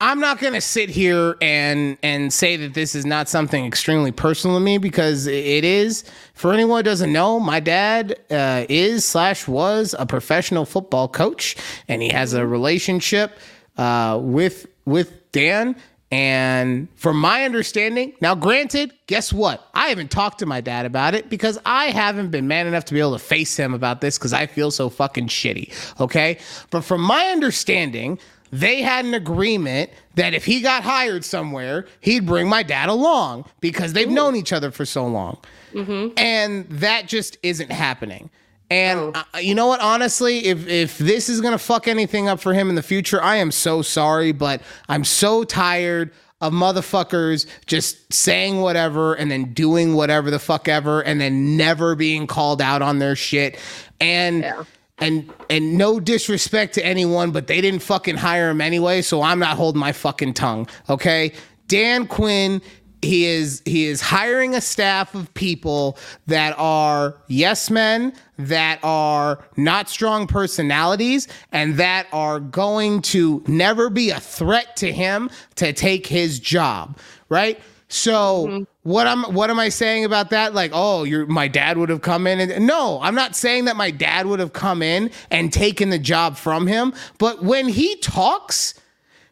[0.00, 4.58] I'm not gonna sit here and and say that this is not something extremely personal
[4.58, 6.04] to me because it is.
[6.34, 11.56] For anyone who doesn't know, my dad uh, is slash was a professional football coach,
[11.88, 13.38] and he has a relationship
[13.78, 15.74] uh, with with Dan.
[16.16, 19.68] And from my understanding, now granted, guess what?
[19.74, 22.94] I haven't talked to my dad about it because I haven't been man enough to
[22.94, 26.00] be able to face him about this because I feel so fucking shitty.
[26.00, 26.38] Okay.
[26.70, 28.18] But from my understanding,
[28.50, 33.44] they had an agreement that if he got hired somewhere, he'd bring my dad along
[33.60, 35.36] because they've known each other for so long.
[35.74, 36.18] Mm-hmm.
[36.18, 38.30] And that just isn't happening.
[38.70, 39.80] And uh, you know what?
[39.80, 43.36] Honestly, if if this is gonna fuck anything up for him in the future, I
[43.36, 49.94] am so sorry, but I'm so tired of motherfuckers just saying whatever and then doing
[49.94, 53.56] whatever the fuck ever and then never being called out on their shit.
[54.00, 54.64] And Yeah.
[54.98, 59.38] and and no disrespect to anyone, but they didn't fucking hire him anyway, so I'm
[59.38, 60.68] not holding my fucking tongue.
[60.90, 61.32] Okay?
[61.68, 62.60] Dan Quinn
[63.06, 65.96] he is he is hiring a staff of people
[66.26, 73.88] that are yes men that are not strong personalities and that are going to never
[73.88, 78.62] be a threat to him to take his job right so mm-hmm.
[78.82, 80.54] what am what am I saying about that?
[80.54, 83.76] Like, oh, your my dad would have come in and no, I'm not saying that
[83.76, 87.96] my dad would have come in and taken the job from him, but when he
[87.96, 88.74] talks,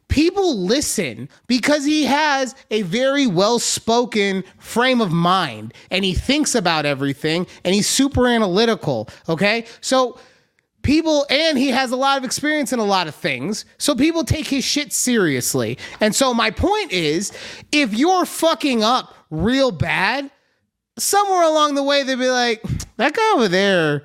[0.08, 6.86] people listen because he has a very well-spoken frame of mind and he thinks about
[6.86, 9.64] everything and he's super analytical, okay?
[9.80, 10.18] So
[10.82, 14.22] people and he has a lot of experience in a lot of things so people
[14.22, 17.32] take his shit seriously and so my point is
[17.72, 20.30] if you're fucking up real bad
[20.98, 22.62] somewhere along the way they'd be like
[22.98, 24.04] that guy over there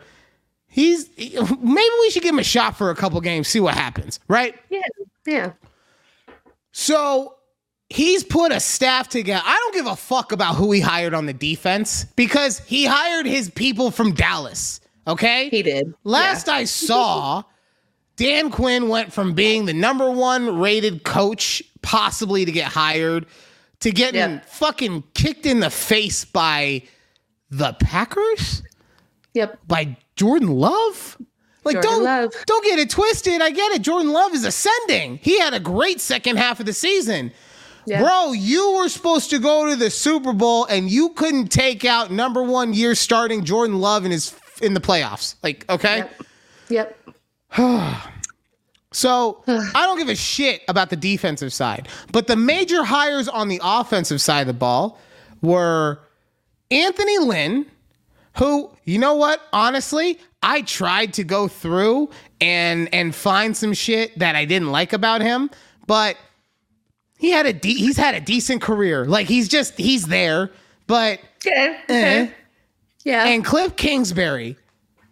[0.70, 4.22] he's maybe we should give him a shot for a couple games see what happens
[4.30, 4.80] right yeah.
[5.26, 5.52] Yeah.
[6.80, 7.36] So
[7.90, 9.44] he's put a staff together.
[9.46, 13.26] I don't give a fuck about who he hired on the defense because he hired
[13.26, 14.80] his people from Dallas.
[15.06, 15.50] Okay?
[15.50, 15.94] He did.
[16.06, 17.44] Last I saw,
[18.16, 23.26] Dan Quinn went from being the number one rated coach, possibly to get hired,
[23.82, 24.40] to getting Yeah.
[24.46, 26.84] fucking kicked in the face by
[27.50, 28.64] the Packers?
[29.34, 29.60] Yep.
[29.68, 31.18] By Jordan Love?
[31.64, 32.34] Like Jordan don't Love.
[32.45, 33.41] don't get it twisted.
[33.41, 33.81] I get it.
[33.81, 35.19] Jordan Love is ascending.
[35.22, 37.31] He had a great second half of the season.
[37.86, 38.02] Yeah.
[38.02, 42.11] Bro, you were supposed to go to the Super Bowl and you couldn't take out
[42.11, 45.36] number one year starting Jordan Love in his in the playoffs.
[45.44, 46.06] Like, okay?
[46.69, 46.98] Yep.
[47.57, 47.95] Yep.
[48.91, 51.88] So I don't give a shit about the defensive side.
[52.11, 54.99] But the major hires on the offensive side of the ball
[55.41, 55.99] were
[56.72, 57.68] Anthony Lynn,
[58.40, 59.41] who, you know what?
[59.53, 62.10] Honestly, I tried to go through
[62.41, 65.49] and and find some shit that I didn't like about him,
[65.86, 66.18] but
[67.18, 69.06] he had a de- he's had a decent career.
[69.06, 70.49] Like he's just he's there,
[70.88, 71.78] but Okay.
[71.90, 72.30] eh.
[73.03, 73.26] Yeah.
[73.28, 74.57] and Cliff Kingsbury.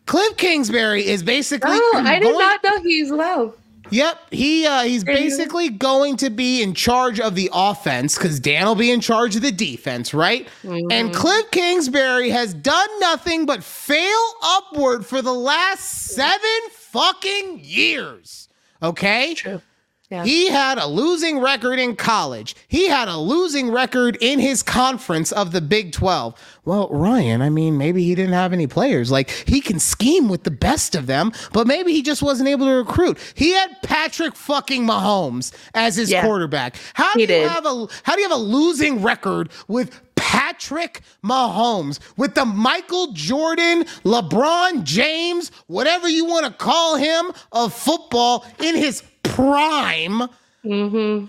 [0.05, 3.53] Cliff Kingsbury is basically oh, I did going- not know he's low.
[3.91, 8.65] Yep, he uh, he's basically going to be in charge of the offense because Dan
[8.65, 10.47] will be in charge of the defense, right?
[10.63, 10.91] Mm-hmm.
[10.91, 18.49] And Cliff Kingsbury has done nothing but fail upward for the last seven fucking years.
[18.81, 19.61] Okay, True.
[20.09, 20.23] Yeah.
[20.23, 22.55] he had a losing record in college.
[22.69, 26.33] He had a losing record in his conference of the Big 12.
[26.63, 29.11] Well, Ryan, I mean, maybe he didn't have any players.
[29.11, 32.67] Like, he can scheme with the best of them, but maybe he just wasn't able
[32.67, 33.17] to recruit.
[33.35, 36.23] He had Patrick fucking Mahomes as his Yeah.
[36.23, 36.77] quarterback.
[36.93, 37.49] How do He you did.
[37.49, 43.11] have a how do you have a losing record with Patrick Mahomes with the Michael
[43.13, 49.03] Jordan, LeBron James, whatever you want to call him of football in his
[49.37, 50.29] prime?
[50.65, 51.25] Mm-hmm.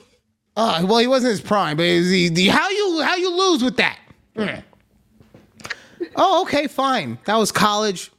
[0.56, 3.62] Uh, well, he wasn't his prime, but is he, the- how you how you lose
[3.62, 3.98] with that?
[4.36, 4.62] Mm.
[6.16, 7.18] Oh, okay, fine.
[7.26, 8.10] That was college.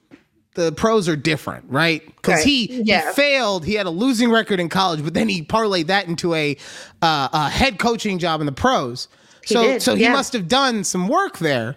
[0.56, 2.06] The pros are different, right?
[2.06, 2.45] Because Right.
[2.45, 3.66] he, he failed.
[3.66, 6.57] He had a losing record in college, but then he parlayed that into a,
[7.02, 9.07] uh, a head coaching job in the pros.
[9.45, 10.11] So did, so he yeah.
[10.11, 11.76] must have done some work there.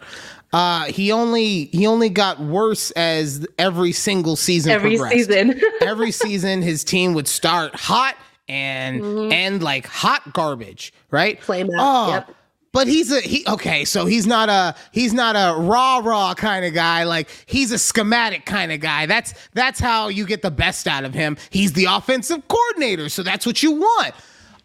[0.52, 5.60] Uh, he only he only got worse as every single season Every progressed season.
[5.80, 8.16] every season his team would start hot
[8.48, 11.36] and end like hot garbage, right?
[11.36, 11.44] Mm-hmm.
[11.44, 12.34] Flame out, Oh, yep.
[12.72, 16.64] But he's a he okay, so he's not a he's not a raw raw kind
[16.64, 17.04] of guy.
[17.04, 19.04] Like he's a schematic kind of guy.
[19.06, 21.36] That's that's how you get the best out of him.
[21.50, 24.14] He's the offensive coordinator, so that's what you want.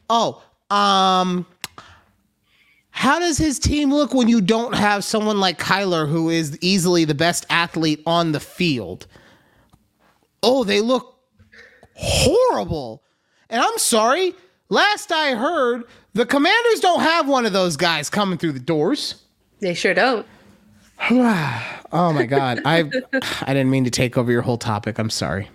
[0.09, 1.45] Oh, um
[2.97, 7.05] how does his team look when you don't have someone like Kyler who is easily
[7.05, 9.05] the best athlete on the field?
[10.41, 11.15] Oh, they look
[11.93, 13.03] horrible.
[13.51, 14.33] And I'm sorry,
[14.69, 15.83] last I heard,
[16.13, 19.21] the commanders don't have one of those guys coming through the doors.
[19.59, 20.25] they sure don't.
[21.89, 22.59] Oh my god.
[22.65, 22.79] I
[23.43, 24.99] I didn't mean to take over your whole topic.
[24.99, 25.49] I'm sorry.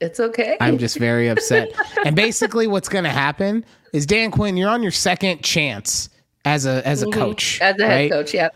[0.00, 0.56] It's okay.
[0.60, 1.68] I'm just very upset.
[2.04, 6.08] and basically what's going to happen is Dan Quinn, you're on your second chance
[6.48, 7.20] as a as a mm-hmm.
[7.20, 7.60] coach.
[7.60, 8.10] As a head right?
[8.10, 8.48] coach, yeah.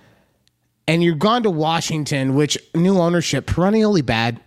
[0.86, 4.40] and you've gone to Washington, which new ownership perennially bad.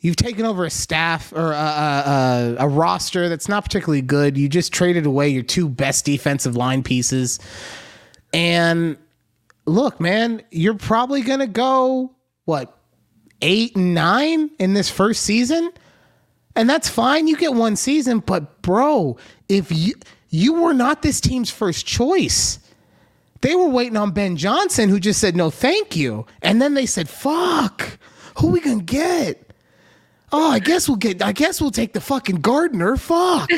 [0.00, 4.38] You've taken over a staff or a, a, a, a roster that's not particularly good.
[4.38, 7.40] You just traded away your two best defensive line pieces.
[8.32, 8.96] And
[9.66, 12.14] look, man, you're probably going to go,
[12.44, 12.78] what,
[13.42, 15.72] eight and nine in this first season?
[16.54, 17.26] And that's fine.
[17.26, 18.20] You get one season.
[18.20, 19.16] But, bro,
[19.48, 19.94] if you,
[20.30, 22.58] you were not this team's first choice,
[23.40, 26.86] they were waiting on Ben Johnson, who just said no, thank you, and then they
[26.86, 27.98] said, "Fuck,
[28.38, 29.48] who we gonna get?"
[30.30, 31.22] Oh, I guess we'll get.
[31.22, 32.96] I guess we'll take the fucking gardener.
[32.96, 33.50] Fuck.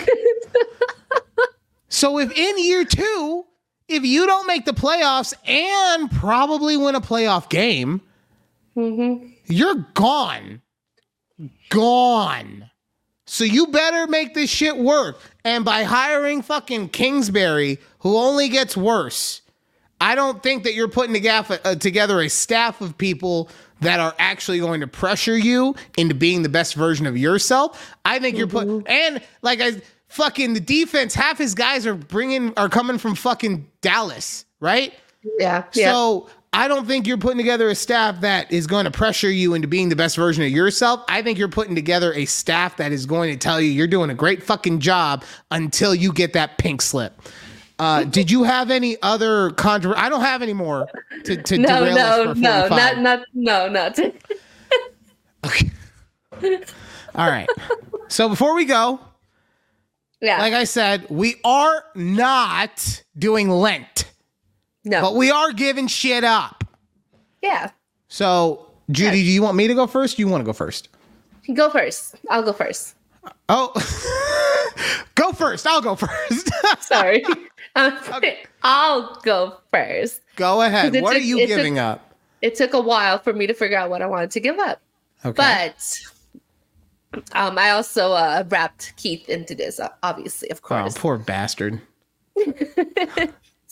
[1.89, 3.45] so if in year two,
[3.89, 8.01] if you don't make the playoffs and probably win a playoff game,
[8.77, 9.27] mm-hmm.
[9.47, 10.63] you're gone,
[11.71, 12.70] gone.
[13.33, 15.21] So you better make this shit work.
[15.45, 19.43] And by hiring fucking Kingsbury, who only gets worse,
[20.01, 21.77] I don't think that you're putting together, uh,
[22.19, 23.49] a staff of people
[23.83, 27.95] that are actually going to pressure you into being the best version of yourself.
[28.05, 31.15] I think you're putting and like I fucking the defense.
[31.15, 34.93] Half his guys are bringing are coming from fucking Dallas, right?
[35.39, 35.67] Yeah.
[35.73, 36.33] Yeah.
[36.53, 39.69] I don't think you're putting together a staff that is going to pressure you into
[39.69, 41.05] being the best version of yourself.
[41.09, 44.11] I think you're putting together a staff that is going to tell you you're doing
[44.11, 47.23] a great fucking job until you get that pink slip.
[47.79, 49.97] Uh, did you have any other contra?
[49.97, 50.87] I don't have any more
[51.25, 52.71] to, to no, derail no, us for no, 45.
[52.71, 53.99] not, not, no, not.
[55.43, 55.71] Okay.
[57.15, 57.49] All right.
[58.09, 59.01] So before we go,
[60.21, 60.39] yeah.
[60.39, 64.10] like I said, we are not doing Lent,
[64.85, 65.01] no.
[65.03, 66.65] but we are giving shit up.
[67.43, 67.71] yeah.
[68.09, 70.17] So, Judy, do you want me to go first?
[70.17, 70.89] Do you want to go first?
[71.55, 72.17] Go first.
[72.29, 72.97] I'll go first.
[73.49, 73.73] Oh,
[75.15, 75.67] go first.
[75.67, 76.51] I'll go first.
[76.81, 77.25] Sorry.
[77.77, 77.99] Um,
[78.65, 80.23] I'll go first.
[80.37, 80.93] go ahead.
[81.03, 82.15] What are took- you it took- giving up?
[82.43, 84.81] It took a while for me to figure out what I wanted to give up,
[85.27, 85.35] Okay.
[85.37, 86.01] but
[87.33, 90.97] um, I also uh, wrapped Keith into this, obviously, of oh, course.
[90.97, 91.81] poor bastard.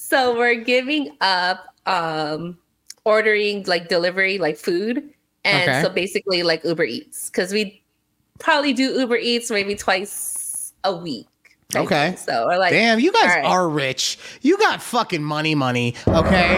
[0.08, 2.56] So we're giving up um
[3.04, 5.02] ordering like delivery, like food.
[5.44, 5.82] And Okay.
[5.82, 7.28] so basically like Uber Eats.
[7.30, 7.82] Cause we
[8.38, 11.26] probably do Uber Eats maybe twice a week.
[11.74, 12.16] I Okay.
[12.16, 13.44] So or like Damn, you guys right.
[13.44, 14.18] are rich.
[14.40, 15.94] You got fucking money, money.
[16.06, 16.56] Okay.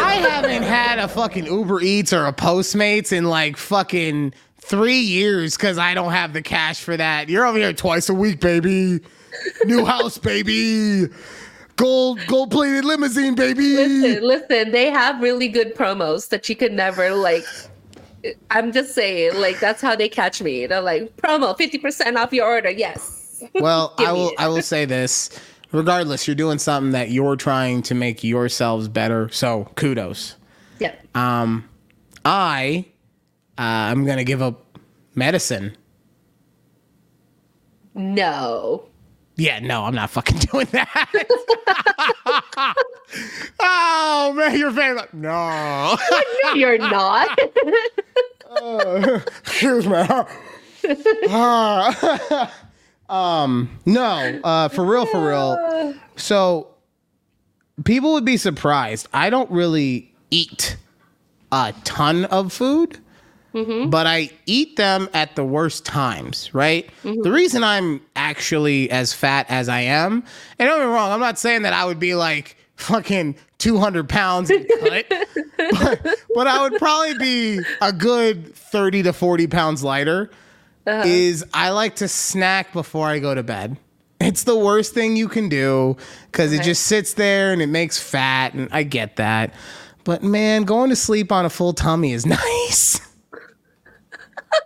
[0.00, 5.56] I haven't had a fucking Uber Eats or a Postmates in like fucking three years
[5.56, 7.28] because I don't have the cash for that.
[7.28, 9.00] You're over here twice a week, baby.
[9.66, 11.08] New house, baby.
[11.78, 13.76] Gold, gold plated limousine, baby.
[13.76, 17.44] listen, listen, they have really good promos that you could never like
[18.50, 20.66] I'm just saying, like that's how they catch me.
[20.66, 22.70] They're like promo, fifty percent off your order.
[22.70, 23.14] Yes.
[23.54, 24.32] Well, I will.
[24.36, 25.30] I will say this.
[25.70, 29.28] Regardless, you're doing something that you're trying to make yourselves better.
[29.28, 30.34] So kudos.
[30.80, 30.96] Yeah.
[31.14, 31.68] Um,
[32.24, 32.84] I,
[33.56, 34.76] uh, I'm gonna give up
[35.14, 35.76] medicine.
[37.94, 38.87] no.
[39.38, 41.12] Yeah, no, I'm not fucking doing that.
[43.60, 45.96] oh man, you're very like no.
[46.54, 47.38] You're not.
[49.44, 50.04] Excuse me.
[53.08, 55.94] Um, no, uh, for real, for real.
[56.16, 56.68] So
[57.84, 59.06] people would be surprised.
[59.14, 60.76] I don't really eat
[61.52, 62.98] a ton of food,
[63.58, 63.90] Mm-hmm.
[63.90, 66.88] but I eat them at the worst times, right?
[67.02, 67.22] Mm-hmm.
[67.22, 70.22] The reason I'm actually as fat as I am,
[70.58, 74.08] and don't get me wrong, I'm not saying that I would be like fucking 200
[74.08, 75.06] pounds and cut,
[75.58, 80.30] but, but I would probably be a good 30 to 40 pounds lighter.
[80.86, 81.02] Uh-huh.
[81.04, 83.76] Is I like to snack before I go to bed.
[84.20, 85.96] It's the worst thing you can do
[86.32, 89.52] because it just sits there and it makes fat, and I get that.
[90.04, 93.00] But man, going to sleep on a full tummy is nice.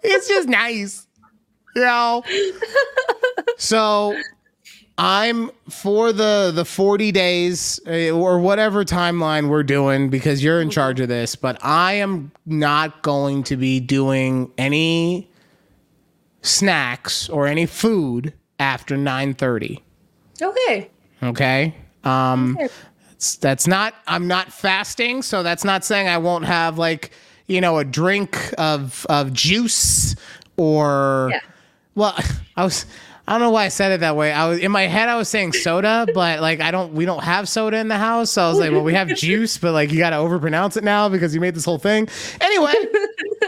[0.03, 1.07] It's just nice,
[1.75, 2.23] you know.
[3.57, 4.17] So
[4.99, 10.71] I'm for the the 40 days uh, or whatever timeline we're doing because you're in
[10.71, 15.31] charge of this, but I am not going to be doing any
[16.43, 19.81] snacks or any food after 9:30.
[20.43, 20.91] okay.
[21.23, 21.75] Okay?
[22.05, 22.73] Um Okay.
[23.41, 27.13] that's not I'm not fasting, so that's not saying I won't have like,
[27.53, 30.17] you know, a drink of of juice
[30.57, 31.41] or Yeah.
[31.95, 32.15] well,
[32.57, 32.87] I was
[33.27, 34.33] I don't know why I said it that way.
[34.33, 37.23] I was in my head I was saying soda, but like I don't we don't
[37.23, 38.33] have soda in the house.
[38.33, 40.85] So I was like, well, we have juice, but like you got to overpronounce it
[40.85, 42.09] now because you made this whole thing.
[42.41, 42.73] Anyway,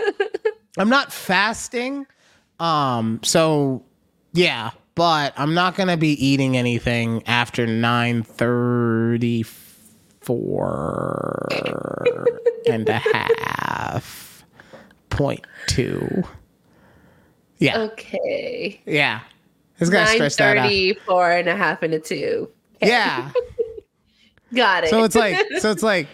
[0.79, 2.07] I'm not fasting.
[2.61, 3.83] Um so
[4.33, 7.67] yeah, but I'm not going to be eating anything after
[10.25, 12.27] 9:34
[12.69, 14.45] and a half
[15.11, 16.23] point 2.
[17.59, 17.79] Yeah.
[17.79, 18.81] Okay.
[18.87, 19.21] Yeah.
[19.79, 20.73] It's Nine stretch that out.
[21.05, 22.49] four and a half, and a two.
[22.81, 23.31] Yeah.
[24.55, 24.91] Got it.
[24.91, 26.07] So it's like, so it's like,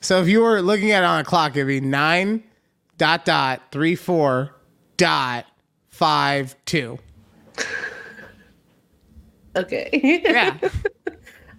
[0.00, 2.42] so if you were looking at it on a clock, it'd be nine
[2.98, 4.54] dot dot three four
[4.96, 5.46] dot
[5.88, 6.98] five two.
[9.56, 10.20] okay.
[10.24, 10.56] Yeah.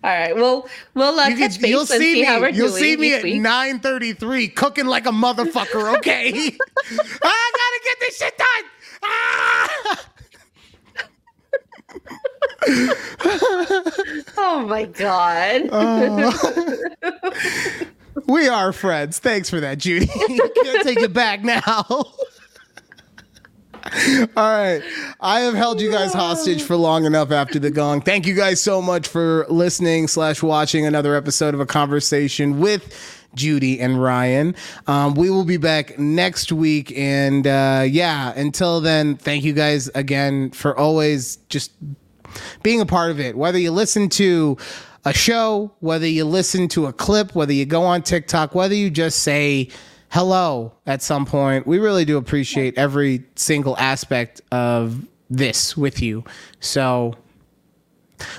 [0.02, 0.36] All right.
[0.36, 2.58] Well, we'll uh, You could, base you'll see see how we're me.
[2.58, 5.90] You'll see me at nine thirty three, cooking like a motherfucker.
[6.00, 8.64] Okay, I gotta get this shit done.
[9.04, 10.06] Ah!
[14.38, 15.70] Oh my god.
[18.28, 19.20] We are friends.
[19.20, 20.06] Thanks for that, Judy.
[20.08, 21.86] Can't take it back now.
[24.38, 24.82] All right.
[25.20, 28.02] I have held you guys hostage for long enough after the gong.
[28.02, 32.94] Thank you guys so much for listening slash watching another episode of a conversation with
[33.36, 34.56] Judy and Ryan.
[34.88, 36.92] Um, we will be back next week.
[36.96, 41.72] And uh, yeah, until then, thank you guys again for always just
[42.64, 43.36] being a part of it.
[43.38, 44.58] Whether you listen to
[45.06, 48.90] a show, whether you listen to a clip, whether you go on TikTok, whether you
[48.90, 49.70] just say
[50.10, 56.24] hello at some point, we really do appreciate every single aspect of this with you.
[56.60, 57.16] So,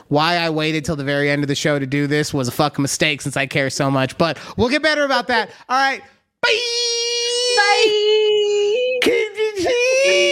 [0.08, 2.52] why I waited till the very end of the show to do this was a
[2.52, 5.50] fucking mistake since I care so much, but we'll get better about that.
[5.68, 6.02] All right.
[6.42, 6.58] Bye.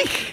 [0.05, 0.25] Bye.